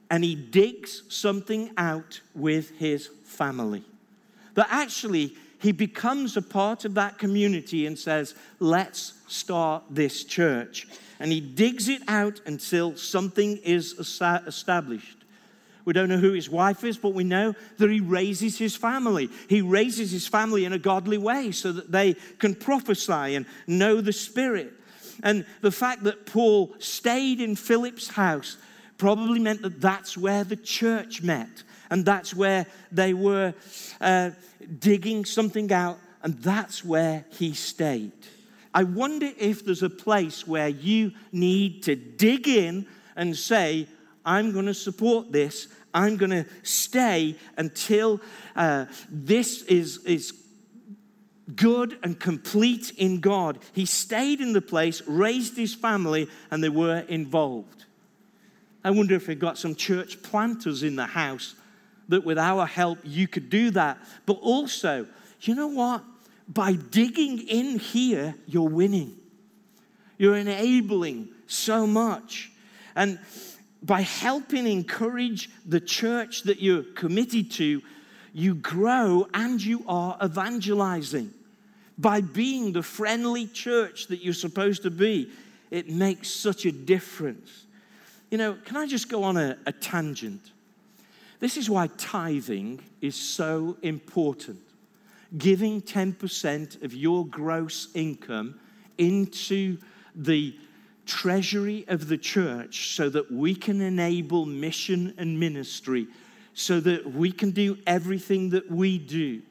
and 0.10 0.24
he 0.24 0.36
digs 0.36 1.04
something 1.10 1.72
out 1.78 2.22
with 2.34 2.78
his 2.78 3.08
family. 3.24 3.84
That 4.56 4.68
actually, 4.70 5.36
he 5.60 5.72
becomes 5.72 6.36
a 6.36 6.42
part 6.42 6.86
of 6.86 6.96
that 6.96 7.20
community 7.20 7.86
and 7.86 7.98
says, 7.98 8.34
Let's 8.60 9.14
start 9.28 9.84
this 9.90 10.24
church. 10.24 10.88
And 11.22 11.32
he 11.32 11.40
digs 11.40 11.88
it 11.88 12.02
out 12.08 12.42
until 12.48 12.98
something 12.98 13.58
is 13.58 13.94
established. 13.94 15.18
We 15.86 15.94
don't 15.94 16.10
know 16.10 16.18
who 16.18 16.34
his 16.34 16.50
wife 16.50 16.84
is, 16.84 16.98
but 16.98 17.14
we 17.14 17.24
know 17.24 17.54
that 17.78 17.92
he 17.92 18.00
raises 18.00 18.58
his 18.58 18.76
family. 18.76 19.30
He 19.48 19.62
raises 19.62 20.12
his 20.12 20.28
family 20.28 20.66
in 20.66 20.74
a 20.74 20.80
godly 20.80 21.20
way 21.20 21.52
so 21.52 21.72
that 21.74 21.92
they 21.92 22.16
can 22.40 22.56
prophesy 22.56 23.36
and 23.36 23.46
know 23.68 24.02
the 24.02 24.14
Spirit. 24.14 24.74
And 25.22 25.46
the 25.62 25.72
fact 25.72 26.04
that 26.06 26.26
Paul 26.26 26.74
stayed 26.80 27.40
in 27.40 27.56
Philip's 27.56 28.08
house 28.08 28.58
probably 28.98 29.40
meant 29.40 29.62
that 29.62 29.80
that's 29.80 30.18
where 30.18 30.44
the 30.44 30.56
church 30.56 31.22
met. 31.22 31.64
And 31.92 32.04
that's 32.04 32.34
where 32.34 32.66
they 32.92 33.14
were 33.14 33.54
uh, 34.00 34.32
digging 34.80 35.26
something 35.26 35.72
out, 35.72 36.00
and 36.24 36.34
that's 36.42 36.84
where 36.84 37.26
he 37.30 37.54
stayed. 37.54 38.14
I 38.74 38.84
wonder 38.84 39.30
if 39.38 39.66
there's 39.66 39.84
a 39.84 39.90
place 39.90 40.48
where 40.48 40.70
you 40.70 41.12
need 41.32 41.84
to 41.84 41.96
dig 41.96 42.48
in 42.48 42.88
and 43.16 43.36
say, 43.36 43.88
I'm 44.26 44.52
going 44.52 44.68
to 44.68 44.74
support 44.74 45.32
this. 45.32 45.68
I'm 45.94 46.18
going 46.18 46.32
to 46.32 46.46
stay 46.64 47.36
until 47.58 48.22
uh, 48.56 48.86
this 49.10 49.64
is, 49.64 50.06
is 50.06 50.34
good 51.56 51.98
and 52.04 52.20
complete 52.20 52.92
in 52.98 53.20
God. 53.20 53.60
He 53.74 53.86
stayed 53.86 54.40
in 54.40 54.54
the 54.54 54.62
place, 54.62 55.02
raised 55.06 55.58
his 55.58 55.74
family, 55.74 56.30
and 56.50 56.64
they 56.64 56.70
were 56.70 57.00
involved. 57.10 57.86
I 58.84 58.92
wonder 58.92 59.16
if 59.16 59.28
we've 59.28 59.38
got 59.38 59.58
some 59.58 59.76
church 59.76 60.24
planters 60.24 60.84
in 60.84 60.96
the 60.96 61.06
house 61.06 61.56
that 62.08 62.24
with 62.24 62.38
our 62.38 62.66
help 62.66 63.00
you 63.04 63.28
could 63.28 63.50
do 63.50 63.70
that. 63.72 63.98
But 64.26 64.38
also, 64.42 65.08
you 65.42 65.56
know 65.56 65.68
what? 65.68 66.04
By 66.54 66.74
digging 66.74 67.48
in 67.48 67.80
here, 67.80 68.36
you're 68.46 68.68
winning. 68.68 69.16
You're 70.18 70.36
enabling 70.36 71.30
so 71.48 71.88
much. 71.88 72.52
And 72.94 73.20
by 73.82 74.02
helping 74.02 74.68
encourage 74.68 75.50
the 75.66 75.80
church 75.80 76.44
that 76.44 76.62
you're 76.62 76.84
committed 76.84 77.52
to, 77.52 77.82
you 78.34 78.56
grow 78.56 79.28
and 79.34 79.64
you 79.64 79.86
are 79.88 80.18
evangelizing. 80.22 81.32
By 81.98 82.20
being 82.20 82.74
the 82.74 82.84
friendly 82.84 83.48
church 83.48 84.08
that 84.08 84.22
you're 84.22 84.34
supposed 84.34 84.84
to 84.84 84.92
be, 84.92 85.30
it 85.70 85.88
makes 85.90 86.30
such 86.30 86.66
a 86.66 86.72
difference. 86.72 87.66
You 88.30 88.38
know, 88.38 88.58
can 88.66 88.76
I 88.76 88.88
just 88.88 89.08
go 89.10 89.24
on 89.24 89.38
a, 89.38 89.58
a 89.66 89.72
tangent? 89.72 90.52
This 91.40 91.56
is 91.56 91.70
why 91.70 91.88
tithing 91.98 92.82
is 93.00 93.16
so 93.16 93.78
important. 93.82 94.60
Giving 95.38 95.82
10% 95.82 96.84
of 96.84 96.94
your 96.94 97.26
gross 97.26 97.88
income 97.94 98.60
into 98.98 99.78
the 100.16 100.56
treasury 101.06 101.86
of 101.88 102.08
the 102.08 102.18
church 102.18 102.96
so 102.96 103.10
that 103.10 103.32
we 103.32 103.56
can 103.56 103.82
enable 103.82 104.46
mission 104.46 105.14
and 105.18 105.40
ministry, 105.40 106.08
so 106.54 106.80
that 106.82 107.14
we 107.14 107.32
can 107.32 107.52
do 107.52 107.78
everything 107.88 108.50
that 108.50 108.70
we 108.70 108.98
do. 108.98 109.42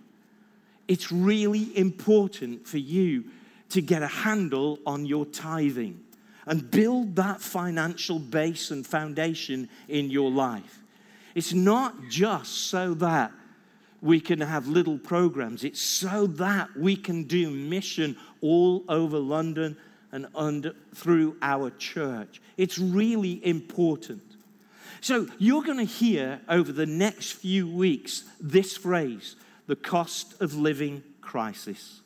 It's 0.86 1.10
really 1.10 1.76
important 1.76 2.66
for 2.66 2.78
you 2.78 3.24
to 3.70 3.80
get 3.80 4.02
a 4.02 4.08
handle 4.08 4.78
on 4.84 5.06
your 5.06 5.24
tithing 5.24 6.00
and 6.46 6.70
build 6.70 7.16
that 7.16 7.40
financial 7.40 8.18
base 8.18 8.70
and 8.70 8.86
foundation 8.86 9.68
in 9.88 10.10
your 10.10 10.30
life. 10.30 10.82
It's 11.34 11.52
not 11.52 12.08
just 12.08 12.52
so 12.68 12.94
that 12.94 13.32
we 14.02 14.20
can 14.20 14.40
have 14.40 14.66
little 14.66 14.98
programs, 14.98 15.64
it's 15.64 15.80
so 15.80 16.26
that 16.26 16.74
we 16.76 16.96
can 16.96 17.24
do 17.24 17.50
mission 17.50 18.16
all 18.40 18.84
over 18.88 19.18
London 19.18 19.76
and 20.12 20.26
under, 20.34 20.74
through 20.94 21.36
our 21.42 21.70
church. 21.70 22.40
It's 22.56 22.78
really 22.78 23.44
important. 23.46 24.22
So, 25.02 25.28
you're 25.38 25.62
going 25.62 25.78
to 25.78 25.84
hear 25.84 26.40
over 26.48 26.72
the 26.72 26.86
next 26.86 27.32
few 27.32 27.68
weeks 27.68 28.24
this 28.40 28.76
phrase 28.76 29.36
the 29.66 29.76
cost 29.76 30.40
of 30.42 30.54
living 30.54 31.02
crisis. 31.20 32.00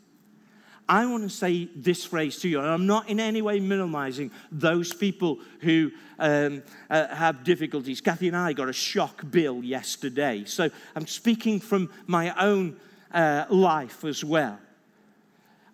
I 0.89 1.07
want 1.07 1.23
to 1.23 1.31
say 1.31 1.69
this 1.75 2.05
phrase 2.05 2.39
to 2.41 2.49
you, 2.49 2.59
and 2.59 2.69
I'm 2.69 2.87
not 2.87 3.09
in 3.09 3.19
any 3.19 3.41
way 3.41 3.59
minimizing 3.59 4.31
those 4.53 4.93
people 4.93 5.39
who 5.61 5.91
um, 6.19 6.63
uh, 6.91 7.15
have 7.15 7.43
difficulties. 7.43 8.01
Kathy 8.01 8.29
and 8.29 8.37
I 8.37 8.53
got 8.53 8.69
a 8.69 8.73
shock 8.73 9.31
bill 9.31 9.65
yesterday, 9.65 10.45
so 10.45 10.69
I'm 10.95 11.07
speaking 11.07 11.59
from 11.59 11.91
my 12.07 12.35
own 12.39 12.77
uh, 13.13 13.47
life 13.49 14.05
as 14.05 14.23
well. 14.23 14.59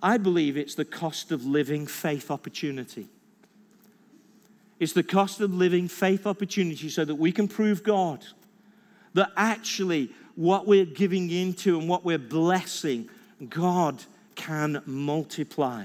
I 0.02 0.16
believe 0.16 0.56
it's 0.56 0.76
the 0.76 0.84
cost 0.84 1.32
of 1.32 1.44
living 1.44 1.86
faith 1.86 2.30
opportunity. 2.30 3.08
It's 4.78 4.92
the 4.92 5.02
cost 5.02 5.40
of 5.40 5.52
living 5.52 5.88
faith 5.88 6.26
opportunity 6.26 6.88
so 6.88 7.04
that 7.04 7.16
we 7.16 7.32
can 7.32 7.48
prove 7.48 7.82
God 7.82 8.24
that 9.14 9.30
actually 9.36 10.10
what 10.36 10.66
we're 10.66 10.86
giving 10.86 11.30
into 11.30 11.78
and 11.78 11.88
what 11.88 12.04
we're 12.04 12.16
blessing, 12.16 13.10
God 13.48 14.02
can 14.40 14.82
multiply. 14.86 15.84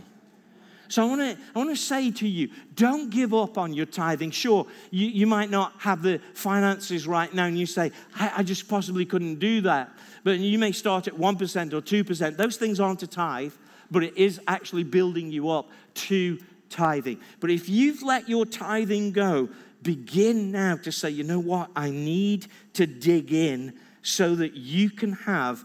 So 0.87 1.01
I 1.01 1.05
want 1.05 1.21
to 1.21 1.43
I 1.55 1.57
want 1.57 1.71
to 1.71 1.75
say 1.75 2.11
to 2.11 2.27
you, 2.27 2.49
don't 2.75 3.09
give 3.09 3.33
up 3.33 3.57
on 3.57 3.73
your 3.73 3.87
tithing. 3.87 4.31
Sure, 4.31 4.67
you, 4.91 5.07
you 5.07 5.27
might 5.27 5.49
not 5.49 5.73
have 5.79 6.03
the 6.03 6.19
finances 6.33 7.07
right 7.07 7.33
now, 7.33 7.45
and 7.45 7.57
you 7.57 7.65
say, 7.65 7.91
I, 8.15 8.33
I 8.37 8.43
just 8.43 8.67
possibly 8.67 9.05
couldn't 9.05 9.39
do 9.39 9.61
that. 9.61 9.89
But 10.23 10.39
you 10.39 10.59
may 10.59 10.71
start 10.71 11.07
at 11.07 11.13
1% 11.15 11.73
or 11.73 11.81
2%. 11.81 12.37
Those 12.37 12.57
things 12.57 12.79
aren't 12.79 13.03
a 13.03 13.07
tithe 13.07 13.53
but 13.91 14.03
it 14.03 14.17
is 14.17 14.39
actually 14.47 14.83
building 14.83 15.31
you 15.31 15.49
up 15.49 15.69
to 15.93 16.39
tithing. 16.69 17.19
But 17.39 17.51
if 17.51 17.69
you've 17.69 18.03
let 18.03 18.27
your 18.27 18.45
tithing 18.45 19.11
go, 19.11 19.49
begin 19.81 20.51
now 20.51 20.77
to 20.77 20.91
say, 20.91 21.09
you 21.09 21.23
know 21.23 21.39
what? 21.39 21.69
I 21.75 21.91
need 21.91 22.47
to 22.73 22.87
dig 22.87 23.31
in 23.31 23.73
so 24.01 24.35
that 24.35 24.53
you 24.53 24.89
can 24.89 25.13
have 25.13 25.63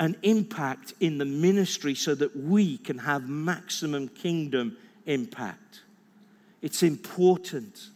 an 0.00 0.16
impact 0.22 0.94
in 1.00 1.18
the 1.18 1.24
ministry 1.24 1.94
so 1.94 2.14
that 2.14 2.36
we 2.36 2.78
can 2.78 2.98
have 2.98 3.28
maximum 3.28 4.08
kingdom 4.08 4.76
impact. 5.06 5.80
It's 6.60 6.82
important 6.82 7.90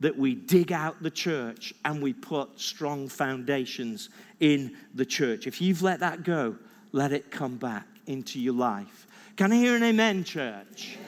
that 0.00 0.16
we 0.16 0.34
dig 0.34 0.72
out 0.72 1.02
the 1.02 1.10
church 1.10 1.72
and 1.84 2.02
we 2.02 2.12
put 2.12 2.60
strong 2.60 3.08
foundations 3.08 4.08
in 4.40 4.76
the 4.94 5.06
church. 5.06 5.46
If 5.46 5.60
you've 5.60 5.82
let 5.82 6.00
that 6.00 6.24
go, 6.24 6.56
let 6.90 7.12
it 7.12 7.30
come 7.30 7.56
back 7.56 7.86
into 8.06 8.40
your 8.40 8.54
life. 8.54 9.06
Can 9.36 9.52
I 9.52 9.56
hear 9.56 9.76
an 9.76 9.82
amen, 9.82 10.24
church? 10.24 10.98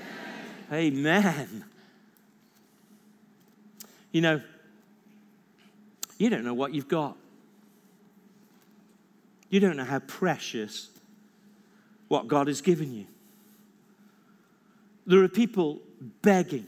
Amen. 0.73 1.27
amen. 1.27 1.65
You 4.13 4.21
know, 4.21 4.41
you 6.19 6.31
don't 6.31 6.45
know 6.45 6.55
what 6.55 6.73
you've 6.73 6.89
got. 6.89 7.17
You 9.55 9.61
don't 9.61 9.77
know 9.77 9.85
how 9.85 10.01
precious 10.01 10.89
what 12.09 12.27
God 12.27 12.49
has 12.49 12.61
given 12.61 12.93
you. 12.93 13.07
There 15.07 15.23
are 15.23 15.29
people 15.29 15.79
begging 16.23 16.67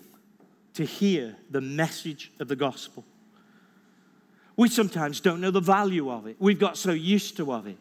to 0.75 0.85
hear 0.85 1.35
the 1.51 1.61
message 1.61 2.31
of 2.39 2.47
the 2.47 2.55
gospel. 2.55 3.03
We 4.57 4.69
sometimes 4.69 5.19
don't 5.19 5.41
know 5.41 5.51
the 5.51 5.59
value 5.59 6.09
of 6.13 6.29
it. 6.29 6.37
We've 6.39 6.61
got 6.61 6.77
so 6.77 6.93
used 6.93 7.37
to 7.39 7.53
of 7.53 7.67
it. 7.67 7.77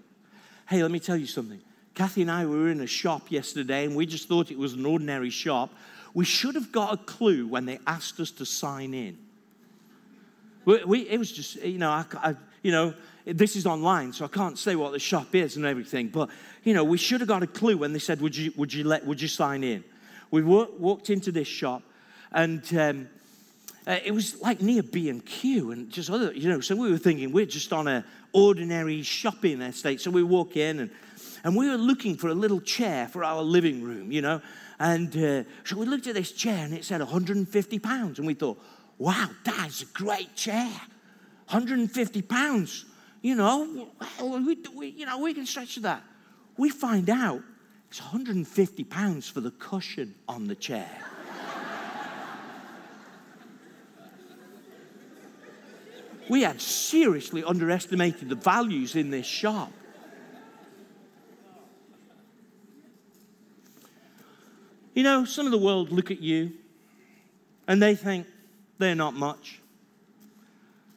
Hey, 0.68 0.82
let 0.82 0.90
me 0.90 1.00
tell 1.00 1.18
you 1.18 1.28
something. 1.28 1.62
Kathy 1.94 2.24
and 2.24 2.32
I 2.32 2.48
were 2.48 2.70
in 2.70 2.82
a 2.82 2.88
shop 2.88 3.30
yesterday 3.30 3.86
and 3.86 3.96
we 3.96 4.08
just 4.08 4.28
thought 4.28 4.50
it 4.50 4.58
was 4.58 4.74
an 4.74 4.88
ordinary 4.88 5.30
shop. 5.30 5.72
We 6.16 6.26
should 6.26 6.56
have 6.56 6.72
got 6.72 6.96
a 6.96 6.98
clue 6.98 7.46
when 7.46 7.68
they 7.68 7.78
asked 7.86 8.20
us 8.20 8.32
to 8.32 8.46
sign 8.48 8.96
in. 8.96 9.20
We, 10.66 10.84
we, 10.84 11.00
it 11.02 11.20
was 11.20 11.32
just, 11.32 11.58
you 11.64 11.78
know, 11.78 11.92
I, 11.92 12.06
I, 12.24 12.36
you 12.64 12.72
know, 12.72 12.96
this 13.26 13.56
is 13.56 13.66
online, 13.66 14.14
so 14.14 14.26
I 14.26 14.28
can't 14.28 14.58
say 14.58 14.76
what 14.76 14.92
the 14.92 15.00
shop 15.00 15.34
is 15.34 15.58
and 15.58 15.66
everything. 15.66 16.10
But 16.10 16.30
you 16.64 16.74
know, 16.74 16.84
we 16.84 16.98
should 16.98 17.22
have 17.22 17.28
got 17.28 17.44
a 17.44 17.48
clue 17.48 17.78
when 17.78 17.92
they 17.92 18.00
said, 18.00 18.22
"Would 18.22 18.38
you, 18.38 18.54
would 18.56 18.74
you 18.74 18.84
let, 18.84 19.06
would 19.06 19.22
you 19.22 19.28
sign 19.28 19.64
in?" 19.64 19.84
We 20.32 20.44
walked 20.44 21.10
into 21.10 21.32
this 21.32 21.48
shop, 21.48 21.82
and 22.32 22.62
um, 22.78 23.10
uh, 23.88 24.00
it 24.04 24.12
was 24.12 24.40
like 24.42 24.62
near 24.62 24.84
B 24.84 25.10
and 25.10 25.26
Q, 25.26 25.72
and 25.72 25.90
just 25.90 26.10
other, 26.10 26.34
you 26.34 26.50
know. 26.50 26.60
So 26.60 26.76
we 26.76 26.92
were 26.92 26.98
thinking 26.98 27.32
we're 27.32 27.46
just 27.46 27.74
on 27.74 27.88
a 27.88 28.06
ordinary 28.32 29.02
shopping 29.02 29.62
estate. 29.62 30.02
So 30.02 30.12
we 30.12 30.22
walk 30.22 30.56
in, 30.56 30.82
and 30.82 30.92
and 31.44 31.56
we 31.56 31.70
were 31.70 31.78
looking 31.78 32.16
for 32.18 32.30
a 32.30 32.34
little 32.34 32.62
chair 32.62 33.08
for 33.08 33.24
our 33.24 33.42
living 33.42 33.82
room, 33.82 34.12
you 34.12 34.22
know. 34.22 34.42
And 34.80 35.16
uh, 35.16 35.44
so 35.64 35.78
we 35.78 35.86
looked 35.86 36.06
at 36.06 36.14
this 36.14 36.32
chair, 36.32 36.66
and 36.66 36.74
it 36.74 36.86
said 36.86 37.00
150 37.00 37.80
pounds, 37.80 38.20
and 38.20 38.28
we 38.28 38.36
thought, 38.36 38.62
"Wow, 39.00 39.30
that's 39.44 39.82
a 39.82 39.86
great 39.88 40.36
chair, 40.36 40.72
150 41.48 42.22
pounds." 42.22 42.86
You 43.26 43.34
know, 43.34 43.90
we, 44.22 44.56
we, 44.76 44.88
you 44.90 45.08
know, 45.08 45.18
we 45.18 45.34
can 45.34 45.48
stretch 45.48 45.74
to 45.74 45.80
that. 45.80 46.04
We 46.58 46.70
find 46.70 47.10
out 47.10 47.42
it's 47.90 48.00
150 48.00 48.84
pounds 48.84 49.28
for 49.28 49.42
the 49.42 49.50
cushion 49.50 50.14
on 50.28 50.46
the 50.46 50.54
chair. 50.54 50.88
we 56.30 56.44
had 56.44 56.62
seriously 56.62 57.44
underestimated 57.44 58.30
the 58.30 58.36
values 58.36 58.96
in 58.96 59.10
this 59.10 59.26
shop. 59.26 59.72
You 64.94 65.02
know, 65.02 65.26
some 65.26 65.48
of 65.48 65.52
the 65.52 65.58
world 65.58 65.92
look 65.92 66.12
at 66.12 66.22
you 66.22 66.52
and 67.68 67.82
they 67.82 67.96
think 67.96 68.28
they're 68.78 68.94
not 68.94 69.16
much. 69.16 69.62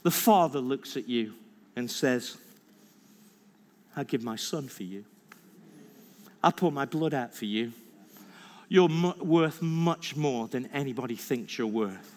The 0.02 0.10
Father 0.10 0.58
looks 0.58 0.94
at 0.98 1.08
you 1.08 1.32
and 1.78 1.88
says, 1.88 2.36
I 3.96 4.02
give 4.02 4.24
my 4.24 4.34
son 4.34 4.66
for 4.68 4.82
you. 4.82 5.04
I 6.42 6.50
pour 6.50 6.72
my 6.72 6.84
blood 6.84 7.14
out 7.14 7.32
for 7.32 7.44
you. 7.44 7.72
You're 8.68 8.88
worth 9.20 9.62
much 9.62 10.16
more 10.16 10.48
than 10.48 10.66
anybody 10.72 11.14
thinks 11.14 11.56
you're 11.56 11.68
worth. 11.68 12.14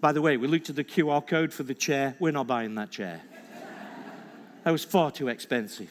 By 0.00 0.12
the 0.12 0.22
way, 0.22 0.36
we 0.36 0.46
looked 0.46 0.70
at 0.70 0.76
the 0.76 0.84
QR 0.84 1.26
code 1.26 1.52
for 1.52 1.64
the 1.64 1.74
chair. 1.74 2.14
We're 2.20 2.32
not 2.32 2.46
buying 2.46 2.74
that 2.76 2.90
chair. 2.90 3.20
That 4.64 4.72
was 4.72 4.82
far 4.82 5.12
too 5.12 5.28
expensive. 5.28 5.90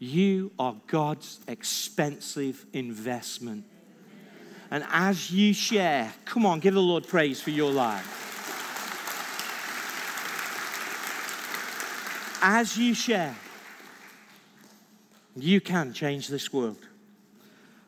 You 0.00 0.50
are 0.58 0.74
God's 0.88 1.38
expensive 1.46 2.66
investment. 2.72 3.64
And 4.72 4.84
as 4.90 5.30
you 5.30 5.54
share, 5.54 6.12
come 6.24 6.44
on, 6.44 6.58
give 6.58 6.74
the 6.74 6.82
Lord 6.82 7.06
praise 7.06 7.40
for 7.40 7.50
your 7.50 7.70
life. 7.70 8.28
As 12.42 12.76
you 12.76 12.94
share, 12.94 13.34
you 15.36 15.60
can 15.60 15.92
change 15.92 16.28
this 16.28 16.52
world. 16.52 16.78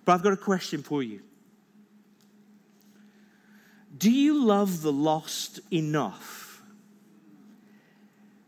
But 0.04 0.12
I've 0.12 0.22
got 0.22 0.32
a 0.32 0.36
question 0.36 0.82
for 0.82 1.02
you. 1.02 1.20
Do 3.96 4.10
you 4.10 4.44
love 4.44 4.82
the 4.82 4.92
lost 4.92 5.60
enough 5.72 6.62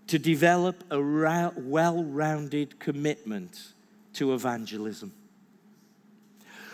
to 0.07 0.19
develop 0.19 0.85
a 0.91 1.01
well 1.01 2.05
rounded 2.05 2.79
commitment 2.79 3.73
to 4.15 4.35
evangelism? 4.35 5.13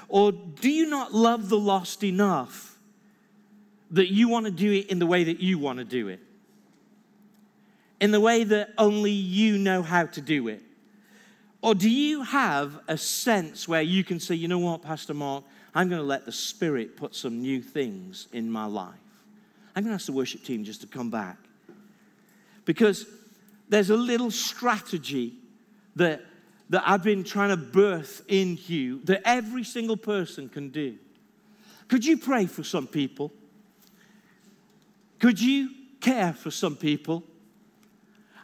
Or 0.08 0.32
do 0.32 0.70
you 0.70 0.88
not 0.88 1.14
love 1.14 1.48
the 1.48 1.58
lost 1.58 2.02
enough 2.02 2.78
that 3.90 4.12
you 4.12 4.28
want 4.28 4.46
to 4.46 4.52
do 4.52 4.72
it 4.72 4.86
in 4.86 4.98
the 4.98 5.06
way 5.06 5.24
that 5.24 5.40
you 5.40 5.58
want 5.58 5.78
to 5.78 5.84
do 5.84 6.08
it? 6.08 6.20
In 8.00 8.10
the 8.10 8.20
way 8.20 8.44
that 8.44 8.70
only 8.78 9.10
you 9.10 9.58
know 9.58 9.82
how 9.82 10.06
to 10.06 10.20
do 10.20 10.48
it? 10.48 10.62
Or 11.60 11.74
do 11.74 11.90
you 11.90 12.22
have 12.22 12.78
a 12.86 12.96
sense 12.96 13.66
where 13.66 13.82
you 13.82 14.04
can 14.04 14.20
say, 14.20 14.36
you 14.36 14.46
know 14.46 14.58
what, 14.58 14.82
Pastor 14.82 15.14
Mark, 15.14 15.44
I'm 15.74 15.88
going 15.88 16.00
to 16.00 16.06
let 16.06 16.24
the 16.24 16.32
Spirit 16.32 16.96
put 16.96 17.14
some 17.14 17.40
new 17.40 17.60
things 17.60 18.28
in 18.32 18.50
my 18.50 18.66
life? 18.66 18.94
I'm 19.74 19.82
going 19.82 19.90
to 19.90 19.94
ask 19.94 20.06
the 20.06 20.12
worship 20.12 20.44
team 20.44 20.64
just 20.64 20.80
to 20.82 20.86
come 20.86 21.10
back. 21.10 21.36
Because 22.64 23.06
there's 23.68 23.90
a 23.90 23.96
little 23.96 24.30
strategy 24.30 25.34
that, 25.96 26.22
that 26.70 26.82
I've 26.86 27.02
been 27.02 27.24
trying 27.24 27.50
to 27.50 27.56
birth 27.56 28.22
in 28.28 28.58
you 28.66 29.00
that 29.04 29.22
every 29.24 29.64
single 29.64 29.96
person 29.96 30.48
can 30.48 30.68
do. 30.68 30.96
Could 31.88 32.04
you 32.04 32.16
pray 32.18 32.46
for 32.46 32.62
some 32.62 32.86
people? 32.86 33.32
Could 35.18 35.40
you 35.40 35.70
care 36.00 36.32
for 36.32 36.50
some 36.50 36.76
people? 36.76 37.24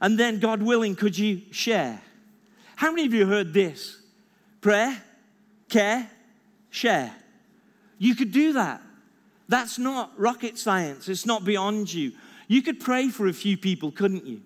And 0.01 0.19
then, 0.19 0.39
God 0.39 0.63
willing, 0.63 0.97
could 0.97 1.17
you 1.17 1.43
share? 1.51 2.01
How 2.77 2.91
many 2.91 3.07
of 3.07 3.15
you 3.15 3.27
heard 3.27 3.53
this? 3.55 4.01
Prayer, 4.61 5.01
care, 5.69 6.11
share. 6.71 7.15
You 7.99 8.15
could 8.15 8.33
do 8.33 8.55
that. 8.55 8.83
That's 9.49 9.79
not 9.79 10.13
rocket 10.19 10.59
science, 10.59 11.09
it's 11.09 11.27
not 11.27 11.45
beyond 11.45 11.93
you. 11.93 12.13
You 12.49 12.63
could 12.63 12.81
pray 12.81 13.09
for 13.09 13.27
a 13.27 13.33
few 13.33 13.57
people, 13.57 13.91
couldn't 13.91 14.27
you? 14.27 14.43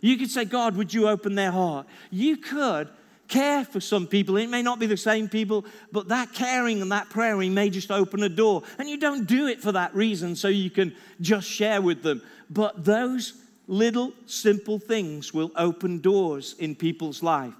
You 0.00 0.18
could 0.18 0.30
say, 0.30 0.44
God, 0.44 0.76
would 0.76 0.92
you 0.92 1.08
open 1.08 1.34
their 1.34 1.50
heart? 1.50 1.86
You 2.10 2.36
could 2.36 2.88
care 3.28 3.64
for 3.64 3.80
some 3.80 4.06
people. 4.06 4.36
It 4.36 4.48
may 4.48 4.60
not 4.60 4.78
be 4.78 4.86
the 4.86 4.96
same 4.96 5.28
people, 5.28 5.64
but 5.92 6.08
that 6.08 6.32
caring 6.34 6.82
and 6.82 6.92
that 6.92 7.08
praying 7.08 7.54
may 7.54 7.70
just 7.70 7.90
open 7.90 8.22
a 8.22 8.28
door. 8.28 8.62
And 8.78 8.90
you 8.90 8.98
don't 8.98 9.26
do 9.26 9.46
it 9.46 9.62
for 9.62 9.72
that 9.72 9.94
reason, 9.94 10.36
so 10.36 10.48
you 10.48 10.70
can 10.70 10.94
just 11.20 11.48
share 11.48 11.80
with 11.80 12.02
them. 12.02 12.20
But 12.50 12.84
those 12.84 13.32
little 13.66 14.12
simple 14.26 14.78
things 14.78 15.32
will 15.32 15.50
open 15.56 16.00
doors 16.00 16.54
in 16.58 16.74
people's 16.74 17.22
life. 17.22 17.54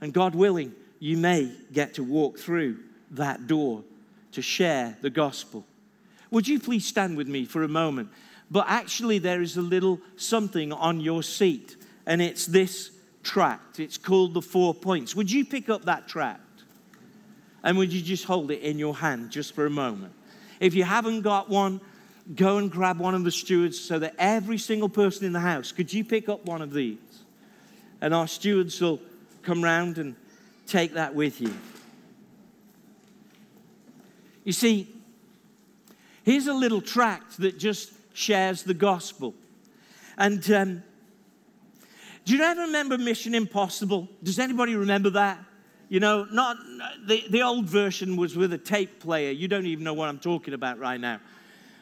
And 0.00 0.12
God 0.12 0.34
willing, 0.34 0.74
you 0.98 1.16
may 1.16 1.52
get 1.72 1.94
to 1.94 2.04
walk 2.04 2.38
through 2.38 2.78
that 3.12 3.46
door 3.46 3.82
to 4.32 4.42
share 4.42 4.96
the 5.00 5.10
gospel. 5.10 5.64
Would 6.30 6.46
you 6.46 6.60
please 6.60 6.86
stand 6.86 7.16
with 7.16 7.28
me 7.28 7.44
for 7.44 7.62
a 7.62 7.68
moment? 7.68 8.10
But 8.50 8.66
actually, 8.68 9.18
there 9.18 9.42
is 9.42 9.56
a 9.56 9.62
little 9.62 10.00
something 10.16 10.72
on 10.72 11.00
your 11.00 11.22
seat, 11.22 11.76
and 12.06 12.20
it's 12.20 12.46
this 12.46 12.90
tract. 13.22 13.78
It's 13.78 13.98
called 13.98 14.34
the 14.34 14.42
Four 14.42 14.74
Points. 14.74 15.14
Would 15.14 15.30
you 15.30 15.44
pick 15.44 15.68
up 15.68 15.84
that 15.84 16.08
tract? 16.08 16.40
And 17.62 17.76
would 17.76 17.92
you 17.92 18.00
just 18.00 18.24
hold 18.24 18.50
it 18.50 18.60
in 18.62 18.78
your 18.78 18.96
hand 18.96 19.30
just 19.30 19.54
for 19.54 19.66
a 19.66 19.70
moment? 19.70 20.14
If 20.60 20.74
you 20.74 20.84
haven't 20.84 21.22
got 21.22 21.48
one, 21.48 21.80
go 22.34 22.58
and 22.58 22.70
grab 22.70 22.98
one 22.98 23.14
of 23.14 23.24
the 23.24 23.30
stewards 23.30 23.78
so 23.78 23.98
that 23.98 24.14
every 24.18 24.58
single 24.58 24.88
person 24.88 25.24
in 25.24 25.32
the 25.32 25.40
house, 25.40 25.72
could 25.72 25.92
you 25.92 26.04
pick 26.04 26.28
up 26.28 26.44
one 26.44 26.62
of 26.62 26.72
these? 26.72 26.98
And 28.00 28.14
our 28.14 28.28
stewards 28.28 28.80
will 28.80 29.00
come 29.42 29.62
round 29.62 29.98
and 29.98 30.14
take 30.66 30.94
that 30.94 31.14
with 31.14 31.40
you. 31.40 31.52
You 34.44 34.52
see, 34.52 34.88
here's 36.22 36.46
a 36.46 36.54
little 36.54 36.80
tract 36.80 37.38
that 37.38 37.58
just 37.58 37.92
shares 38.14 38.62
the 38.62 38.74
gospel. 38.74 39.34
And 40.16 40.50
um, 40.50 40.82
do 42.24 42.36
you 42.36 42.42
ever 42.42 42.62
remember 42.62 42.96
Mission 42.96 43.34
Impossible? 43.34 44.08
Does 44.22 44.38
anybody 44.38 44.76
remember 44.76 45.10
that? 45.10 45.38
You 45.88 45.98
know, 45.98 46.24
not 46.30 46.56
the, 47.04 47.24
the 47.30 47.42
old 47.42 47.66
version 47.66 48.16
was 48.16 48.36
with 48.36 48.52
a 48.52 48.58
tape 48.58 49.00
player. 49.00 49.32
You 49.32 49.48
don't 49.48 49.66
even 49.66 49.82
know 49.82 49.94
what 49.94 50.08
I'm 50.08 50.20
talking 50.20 50.54
about 50.54 50.78
right 50.78 51.00
now. 51.00 51.20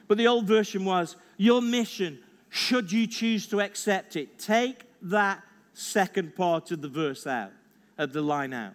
But 0.08 0.16
the 0.16 0.26
old 0.26 0.46
version 0.46 0.84
was 0.84 1.16
your 1.36 1.60
mission, 1.62 2.18
should 2.48 2.90
you 2.90 3.06
choose 3.06 3.46
to 3.48 3.60
accept 3.60 4.16
it. 4.16 4.38
Take 4.38 4.84
that 5.02 5.42
second 5.74 6.34
part 6.34 6.70
of 6.70 6.80
the 6.80 6.88
verse 6.88 7.26
out, 7.26 7.52
of 7.98 8.12
the 8.12 8.22
line 8.22 8.54
out. 8.54 8.72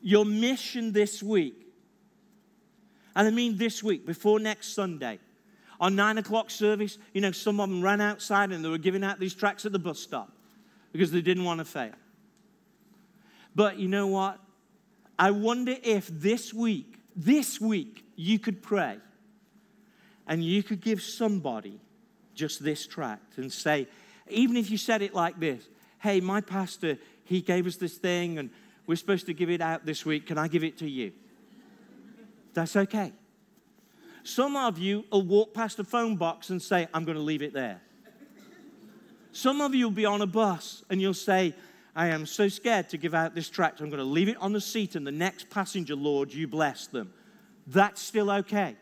Your 0.00 0.24
mission 0.24 0.92
this 0.92 1.22
week, 1.22 1.54
and 3.14 3.28
I 3.28 3.30
mean 3.30 3.58
this 3.58 3.82
week, 3.82 4.06
before 4.06 4.40
next 4.40 4.72
Sunday, 4.74 5.18
on 5.78 5.94
nine 5.94 6.16
o'clock 6.16 6.50
service, 6.50 6.98
you 7.12 7.20
know, 7.20 7.32
some 7.32 7.60
of 7.60 7.68
them 7.68 7.82
ran 7.82 8.00
outside 8.00 8.50
and 8.50 8.64
they 8.64 8.68
were 8.68 8.78
giving 8.78 9.04
out 9.04 9.20
these 9.20 9.34
tracts 9.34 9.66
at 9.66 9.72
the 9.72 9.78
bus 9.78 9.98
stop 9.98 10.32
because 10.92 11.10
they 11.10 11.20
didn't 11.20 11.44
want 11.44 11.58
to 11.58 11.64
fail. 11.64 11.92
But 13.54 13.78
you 13.78 13.88
know 13.88 14.06
what? 14.06 14.38
I 15.18 15.32
wonder 15.32 15.76
if 15.82 16.08
this 16.08 16.54
week, 16.54 16.96
this 17.14 17.60
week, 17.60 18.04
you 18.16 18.38
could 18.38 18.62
pray 18.62 18.98
and 20.26 20.44
you 20.44 20.62
could 20.62 20.80
give 20.80 21.02
somebody 21.02 21.80
just 22.34 22.62
this 22.62 22.86
tract 22.86 23.38
and 23.38 23.52
say, 23.52 23.88
even 24.28 24.56
if 24.56 24.70
you 24.70 24.76
said 24.76 25.02
it 25.02 25.14
like 25.14 25.38
this, 25.40 25.68
hey, 25.98 26.20
my 26.20 26.40
pastor, 26.40 26.98
he 27.24 27.40
gave 27.40 27.66
us 27.66 27.76
this 27.76 27.96
thing 27.98 28.38
and 28.38 28.50
we're 28.86 28.96
supposed 28.96 29.26
to 29.26 29.34
give 29.34 29.50
it 29.50 29.60
out 29.60 29.84
this 29.84 30.04
week. 30.06 30.26
Can 30.26 30.38
I 30.38 30.48
give 30.48 30.64
it 30.64 30.78
to 30.78 30.88
you? 30.88 31.12
That's 32.54 32.76
okay. 32.76 33.12
Some 34.22 34.56
of 34.56 34.78
you 34.78 35.04
will 35.10 35.22
walk 35.22 35.54
past 35.54 35.78
a 35.78 35.84
phone 35.84 36.16
box 36.16 36.50
and 36.50 36.60
say, 36.60 36.88
I'm 36.92 37.04
going 37.04 37.16
to 37.16 37.22
leave 37.22 37.42
it 37.42 37.52
there. 37.52 37.80
Some 39.32 39.60
of 39.60 39.74
you 39.74 39.86
will 39.86 39.92
be 39.92 40.06
on 40.06 40.20
a 40.22 40.26
bus 40.26 40.84
and 40.90 41.00
you'll 41.00 41.14
say, 41.14 41.54
I 41.94 42.08
am 42.08 42.26
so 42.26 42.48
scared 42.48 42.88
to 42.90 42.98
give 42.98 43.14
out 43.14 43.34
this 43.34 43.48
tract. 43.48 43.80
I'm 43.80 43.90
going 43.90 43.98
to 43.98 44.04
leave 44.04 44.28
it 44.28 44.36
on 44.38 44.52
the 44.52 44.60
seat, 44.60 44.94
and 44.94 45.06
the 45.06 45.12
next 45.12 45.50
passenger, 45.50 45.96
Lord, 45.96 46.32
you 46.32 46.46
bless 46.46 46.86
them. 46.86 47.12
That's 47.66 48.00
still 48.00 48.30
okay. 48.30 48.76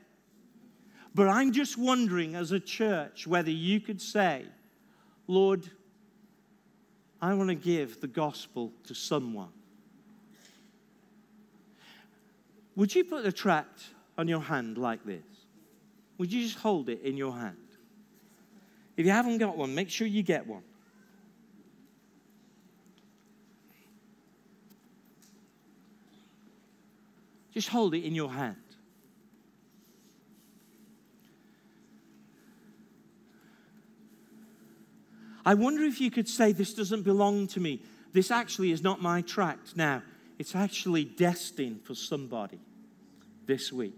But 1.14 1.28
I'm 1.28 1.52
just 1.52 1.76
wondering, 1.76 2.34
as 2.34 2.52
a 2.52 2.61
church, 2.61 3.26
whether 3.26 3.50
you 3.50 3.80
could 3.80 4.00
say, 4.00 4.44
Lord, 5.26 5.68
I 7.20 7.34
want 7.34 7.48
to 7.48 7.54
give 7.54 8.00
the 8.00 8.06
gospel 8.06 8.72
to 8.84 8.94
someone. 8.94 9.48
Would 12.76 12.94
you 12.94 13.04
put 13.04 13.24
the 13.24 13.32
tract 13.32 13.82
on 14.16 14.28
your 14.28 14.40
hand 14.40 14.78
like 14.78 15.04
this? 15.04 15.24
Would 16.18 16.32
you 16.32 16.42
just 16.42 16.59
hold 16.59 16.88
it 16.88 17.00
in 17.02 17.16
your 17.16 17.32
hand? 17.32 17.56
If 18.96 19.06
you 19.06 19.12
haven't 19.12 19.38
got 19.38 19.56
one, 19.56 19.74
make 19.74 19.90
sure 19.90 20.06
you 20.06 20.22
get 20.22 20.46
one. 20.46 20.62
Just 27.52 27.68
hold 27.68 27.94
it 27.94 28.04
in 28.04 28.14
your 28.14 28.30
hand. 28.30 28.56
I 35.45 35.55
wonder 35.55 35.84
if 35.84 36.01
you 36.01 36.11
could 36.11 36.28
say, 36.28 36.53
This 36.53 36.74
doesn't 36.74 37.03
belong 37.03 37.47
to 37.49 37.61
me. 37.61 37.82
This 38.12 38.30
actually 38.30 38.72
is 38.72 38.82
not 38.82 39.03
my 39.03 39.22
tract 39.22 39.76
now. 39.76 40.03
It's 40.39 40.55
actually 40.55 41.05
destined 41.05 41.82
for 41.84 41.95
somebody 41.95 42.61
this 43.47 43.72
week. 43.72 43.95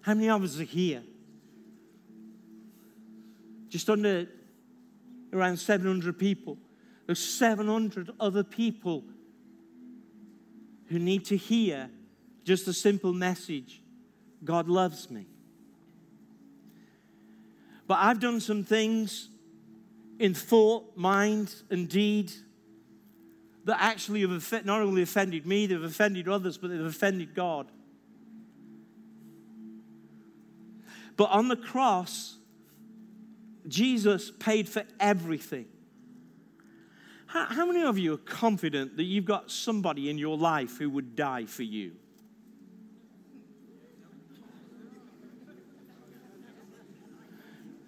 How 0.00 0.14
many 0.14 0.28
of 0.30 0.42
us 0.42 0.58
are 0.60 0.64
here? 0.64 1.02
Just 3.68 3.90
under 3.90 4.26
around 5.32 5.58
700 5.58 6.18
people. 6.18 6.56
There's 7.06 7.18
700 7.18 8.10
other 8.18 8.42
people 8.42 9.04
who 10.88 10.98
need 10.98 11.24
to 11.26 11.36
hear 11.36 11.90
just 12.44 12.68
a 12.68 12.72
simple 12.72 13.12
message 13.12 13.82
God 14.44 14.68
loves 14.68 15.10
me. 15.10 15.26
But 17.86 17.98
I've 18.00 18.20
done 18.20 18.40
some 18.40 18.64
things 18.64 19.28
in 20.18 20.34
thought, 20.34 20.96
mind, 20.96 21.54
and 21.70 21.88
deed 21.88 22.32
that 23.64 23.78
actually 23.80 24.20
have 24.22 24.64
not 24.64 24.80
only 24.80 25.02
offended 25.02 25.46
me, 25.46 25.66
they've 25.66 25.82
offended 25.82 26.28
others, 26.28 26.56
but 26.56 26.70
they've 26.70 26.80
offended 26.80 27.34
God. 27.34 27.66
But 31.16 31.30
on 31.30 31.48
the 31.48 31.56
cross, 31.56 32.36
Jesus 33.66 34.30
paid 34.30 34.68
for 34.68 34.84
everything. 35.00 35.66
How, 37.26 37.46
how, 37.46 37.66
many 37.66 37.82
of 37.82 37.98
you 37.98 38.14
are 38.14 38.18
confident 38.18 38.96
that 38.96 39.02
you've 39.02 39.24
got 39.24 39.50
somebody 39.50 40.10
in 40.10 40.18
your 40.18 40.36
life 40.36 40.78
who 40.78 40.88
would 40.90 41.16
die 41.16 41.46
for 41.46 41.64
you? 41.64 41.92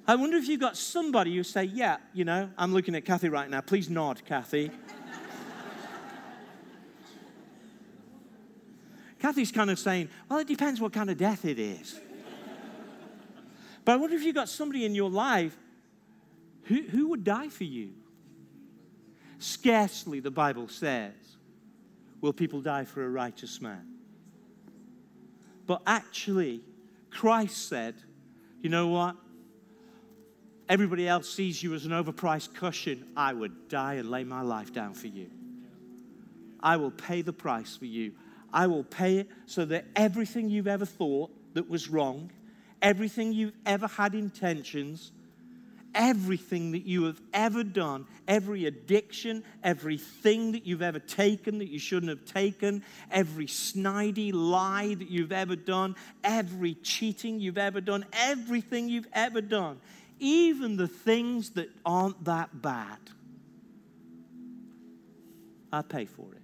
I 0.08 0.16
wonder 0.16 0.38
if 0.38 0.48
you've 0.48 0.58
got 0.58 0.76
somebody 0.78 1.36
who 1.36 1.42
say, 1.42 1.64
Yeah, 1.64 1.98
you 2.14 2.24
know, 2.24 2.48
I'm 2.56 2.72
looking 2.72 2.94
at 2.94 3.04
Kathy 3.04 3.28
right 3.28 3.50
now. 3.50 3.60
Please 3.60 3.90
nod, 3.90 4.24
Kathy. 4.24 4.70
Kathy's 9.18 9.52
kind 9.52 9.68
of 9.70 9.78
saying, 9.78 10.08
Well, 10.30 10.38
it 10.38 10.48
depends 10.48 10.80
what 10.80 10.94
kind 10.94 11.10
of 11.10 11.18
death 11.18 11.44
it 11.44 11.58
is. 11.58 12.00
but 13.84 13.92
I 13.92 13.96
wonder 13.96 14.16
if 14.16 14.22
you've 14.22 14.34
got 14.34 14.48
somebody 14.48 14.86
in 14.86 14.94
your 14.94 15.10
life 15.10 15.54
who, 16.64 16.80
who 16.82 17.08
would 17.08 17.22
die 17.22 17.50
for 17.50 17.64
you? 17.64 17.90
Scarcely, 19.38 20.20
the 20.20 20.30
Bible 20.30 20.68
says, 20.68 21.12
will 22.22 22.32
people 22.32 22.62
die 22.62 22.84
for 22.84 23.04
a 23.04 23.08
righteous 23.08 23.60
man. 23.60 23.86
But 25.66 25.82
actually, 25.86 26.62
Christ 27.10 27.68
said, 27.68 27.94
You 28.62 28.70
know 28.70 28.88
what? 28.88 29.16
Everybody 30.68 31.08
else 31.08 31.28
sees 31.28 31.62
you 31.62 31.74
as 31.74 31.84
an 31.84 31.92
overpriced 31.92 32.54
cushion, 32.54 33.06
I 33.16 33.32
would 33.32 33.68
die 33.68 33.94
and 33.94 34.10
lay 34.10 34.24
my 34.24 34.42
life 34.42 34.72
down 34.72 34.94
for 34.94 35.06
you. 35.06 35.30
I 36.60 36.76
will 36.76 36.90
pay 36.90 37.22
the 37.22 37.32
price 37.32 37.76
for 37.76 37.86
you. 37.86 38.12
I 38.52 38.66
will 38.66 38.84
pay 38.84 39.18
it 39.18 39.28
so 39.46 39.64
that 39.66 39.86
everything 39.94 40.48
you've 40.50 40.68
ever 40.68 40.86
thought 40.86 41.30
that 41.54 41.68
was 41.68 41.88
wrong, 41.88 42.30
everything 42.82 43.32
you've 43.32 43.54
ever 43.66 43.86
had 43.86 44.14
intentions, 44.14 45.12
everything 45.94 46.72
that 46.72 46.84
you 46.84 47.04
have 47.04 47.20
ever 47.32 47.64
done, 47.64 48.06
every 48.26 48.66
addiction, 48.66 49.42
everything 49.62 50.52
that 50.52 50.66
you've 50.66 50.82
ever 50.82 50.98
taken 50.98 51.58
that 51.58 51.68
you 51.68 51.78
shouldn't 51.78 52.10
have 52.10 52.24
taken, 52.24 52.82
every 53.10 53.46
snidey 53.46 54.32
lie 54.32 54.94
that 54.94 55.10
you've 55.10 55.32
ever 55.32 55.56
done, 55.56 55.96
every 56.22 56.74
cheating 56.74 57.40
you've 57.40 57.58
ever 57.58 57.80
done, 57.80 58.04
everything 58.12 58.88
you've 58.88 59.08
ever 59.12 59.40
done, 59.40 59.80
even 60.20 60.76
the 60.76 60.88
things 60.88 61.50
that 61.50 61.68
aren't 61.84 62.24
that 62.24 62.62
bad, 62.62 62.98
I 65.72 65.82
pay 65.82 66.06
for 66.06 66.32
it. 66.34 66.42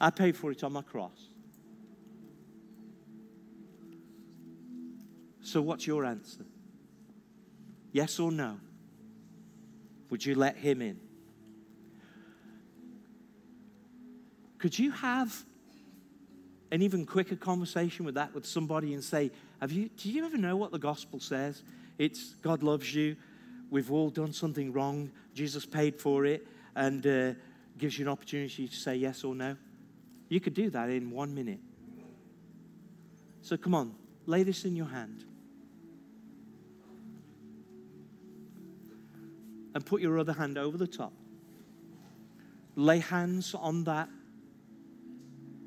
I 0.00 0.10
pay 0.10 0.32
for 0.32 0.50
it 0.50 0.62
on 0.62 0.72
my 0.72 0.82
cross. 0.82 1.28
So, 5.40 5.62
what's 5.62 5.86
your 5.86 6.04
answer? 6.04 6.44
Yes 7.92 8.18
or 8.18 8.30
no? 8.30 8.58
Would 10.10 10.24
you 10.24 10.34
let 10.34 10.56
him 10.56 10.82
in? 10.82 11.00
Could 14.58 14.78
you 14.78 14.90
have 14.90 15.44
an 16.72 16.82
even 16.82 17.06
quicker 17.06 17.36
conversation 17.36 18.04
with 18.04 18.16
that 18.16 18.34
with 18.34 18.44
somebody 18.44 18.94
and 18.94 19.02
say, 19.02 19.30
have 19.60 19.72
you, 19.72 19.88
do 19.96 20.10
you 20.10 20.24
ever 20.24 20.36
know 20.36 20.56
what 20.56 20.72
the 20.72 20.78
gospel 20.78 21.20
says? 21.20 21.62
It's 21.98 22.34
God 22.42 22.62
loves 22.62 22.94
you. 22.94 23.16
We've 23.70 23.90
all 23.90 24.10
done 24.10 24.32
something 24.32 24.72
wrong. 24.72 25.10
Jesus 25.34 25.66
paid 25.66 25.98
for 25.98 26.24
it 26.24 26.46
and 26.74 27.06
uh, 27.06 27.32
gives 27.78 27.98
you 27.98 28.04
an 28.04 28.10
opportunity 28.10 28.68
to 28.68 28.76
say 28.76 28.96
yes 28.96 29.24
or 29.24 29.34
no. 29.34 29.56
You 30.28 30.40
could 30.40 30.54
do 30.54 30.70
that 30.70 30.90
in 30.90 31.10
one 31.10 31.34
minute. 31.34 31.60
So 33.42 33.56
come 33.56 33.74
on, 33.74 33.94
lay 34.26 34.42
this 34.42 34.64
in 34.64 34.74
your 34.76 34.86
hand. 34.86 35.24
And 39.74 39.84
put 39.84 40.00
your 40.00 40.18
other 40.18 40.32
hand 40.32 40.56
over 40.58 40.78
the 40.78 40.86
top. 40.86 41.12
Lay 42.76 42.98
hands 42.98 43.54
on 43.54 43.84
that 43.84 44.08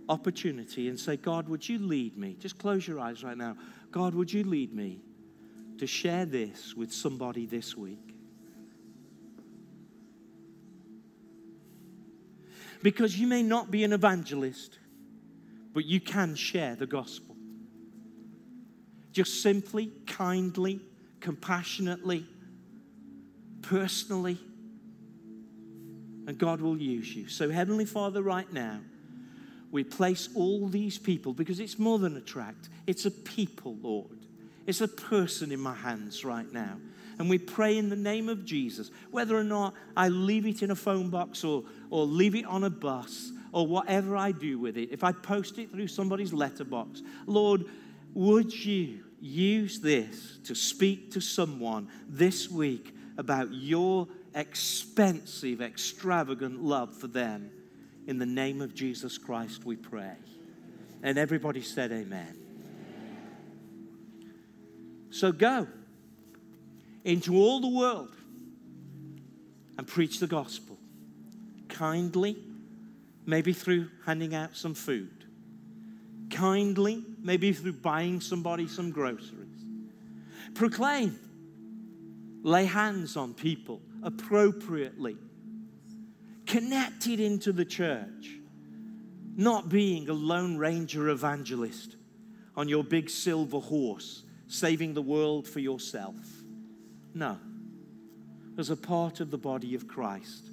opportunity 0.10 0.90
and 0.90 1.00
say, 1.00 1.16
God, 1.16 1.48
would 1.48 1.68
you 1.68 1.80
lead 1.80 2.18
me? 2.18 2.36
Just 2.40 2.58
close 2.58 2.88
your 2.88 3.00
eyes 3.00 3.24
right 3.24 3.38
now. 3.38 3.56
God, 3.92 4.16
would 4.16 4.34
you 4.34 4.44
lead 4.44 4.74
me 4.74 5.00
to 5.80 5.88
share 5.88 6.26
this 6.26 6.76
with 6.76 6.94
somebody 6.94 7.46
this 7.46 7.76
week. 7.76 8.14
Because 12.82 13.20
you 13.20 13.28
may 13.28 13.44
not 13.44 13.72
be 13.72 13.84
an 13.84 13.92
evangelist, 13.92 14.78
but 15.74 15.86
you 15.86 16.00
can 16.00 16.36
share 16.36 16.76
the 16.76 16.86
gospel. 16.86 17.36
Just 19.12 19.42
simply, 19.42 19.92
kindly, 20.08 20.80
compassionately, 21.20 22.26
personally, 23.62 24.38
and 26.28 26.38
God 26.38 26.62
will 26.62 26.78
use 26.78 27.14
you. 27.14 27.28
So, 27.28 27.50
Heavenly 27.50 27.86
Father, 27.86 28.22
right 28.22 28.52
now, 28.54 28.80
we 29.72 29.84
place 29.84 30.30
all 30.36 30.68
these 30.68 30.98
people 30.98 31.34
because 31.34 31.60
it's 31.60 31.80
more 31.80 32.00
than 32.00 32.16
a 32.16 32.22
tract, 32.22 32.70
it's 32.88 33.06
a 33.06 33.12
people, 33.12 33.76
Lord. 33.82 34.26
It's 34.70 34.82
a 34.82 34.88
person 34.88 35.52
in 35.52 35.60
my 35.60 35.74
hands 35.74 36.24
right 36.24 36.46
now. 36.54 36.78
And 37.18 37.28
we 37.28 37.40
pray 37.40 37.80
in 37.80 37.90
the 37.90 37.96
name 37.96 38.30
of 38.30 38.46
Jesus, 38.46 38.92
whether 39.10 39.36
or 39.36 39.44
not 39.44 39.74
I 39.98 40.10
leave 40.10 40.46
it 40.46 40.62
in 40.62 40.70
a 40.70 40.76
phone 40.76 41.10
box 41.10 41.44
or, 41.44 41.64
or 41.90 42.06
leave 42.06 42.36
it 42.36 42.46
on 42.46 42.64
a 42.64 42.70
bus 42.70 43.32
or 43.52 43.66
whatever 43.66 44.16
I 44.16 44.32
do 44.32 44.60
with 44.60 44.78
it, 44.78 44.90
if 44.92 45.04
I 45.04 45.12
post 45.12 45.58
it 45.58 45.72
through 45.72 45.88
somebody's 45.88 46.34
letterbox, 46.34 47.02
Lord, 47.26 47.66
would 48.14 48.54
you 48.54 49.00
use 49.20 49.80
this 49.80 50.38
to 50.44 50.54
speak 50.54 51.14
to 51.14 51.20
someone 51.20 51.90
this 52.08 52.48
week 52.48 52.94
about 53.18 53.52
your 53.52 54.08
expensive, 54.36 55.64
extravagant 55.64 56.62
love 56.64 56.96
for 56.96 57.08
them? 57.08 57.50
In 58.06 58.20
the 58.20 58.28
name 58.28 58.62
of 58.62 58.76
Jesus 58.76 59.18
Christ, 59.18 59.66
we 59.66 59.78
pray. 59.78 60.14
And 61.02 61.18
everybody 61.18 61.64
said, 61.64 61.92
Amen. 61.92 62.49
So 65.20 65.34
go 65.34 65.68
into 67.04 67.36
all 67.36 67.60
the 67.60 67.68
world 67.68 68.16
and 69.78 69.86
preach 69.86 70.22
the 70.22 70.28
gospel 70.28 70.78
kindly, 71.68 72.38
maybe 73.26 73.52
through 73.52 73.90
handing 74.06 74.34
out 74.34 74.56
some 74.56 74.74
food, 74.74 75.26
kindly, 76.30 77.04
maybe 77.22 77.52
through 77.52 77.74
buying 77.74 78.22
somebody 78.22 78.66
some 78.70 78.92
groceries. 78.92 79.66
Proclaim, 80.54 81.20
lay 82.42 82.64
hands 82.64 83.18
on 83.18 83.34
people 83.34 83.82
appropriately, 84.02 85.18
connected 86.46 87.20
into 87.20 87.52
the 87.52 87.66
church, 87.66 88.38
not 89.36 89.68
being 89.68 90.08
a 90.08 90.14
Lone 90.14 90.56
Ranger 90.56 91.10
evangelist 91.10 91.98
on 92.56 92.70
your 92.70 92.86
big 92.86 93.10
silver 93.10 93.60
horse, 93.60 94.24
saving 94.50 94.96
the 94.96 95.02
world 95.02 95.48
for 95.48 95.60
yourself. 95.60 96.16
No, 97.14 97.38
as 98.58 98.70
a 98.70 98.76
part 98.76 99.22
of 99.22 99.32
the 99.32 99.38
body 99.38 99.76
of 99.76 99.88
Christ, 99.88 100.50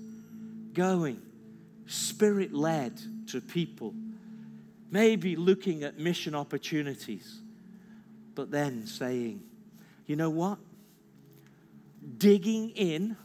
going 0.72 1.20
spirit 1.86 2.52
led 2.52 3.00
to 3.28 3.40
people, 3.40 3.94
maybe 4.90 5.34
looking 5.34 5.82
at 5.82 5.98
mission 5.98 6.34
opportunities, 6.34 7.40
but 8.34 8.50
then 8.50 8.86
saying, 8.86 9.42
you 10.06 10.14
know 10.14 10.30
what? 10.30 10.58
Digging 12.18 12.70
in 12.70 13.16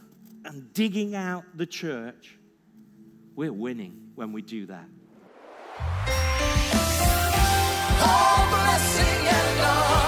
and 0.44 0.72
digging 0.72 1.14
out 1.14 1.44
the 1.54 1.66
church, 1.66 2.38
we're 3.36 3.52
winning 3.52 4.10
when 4.14 4.32
we 4.32 4.42
do 4.42 4.66
that. 4.66 4.88
Oh. 8.04 10.01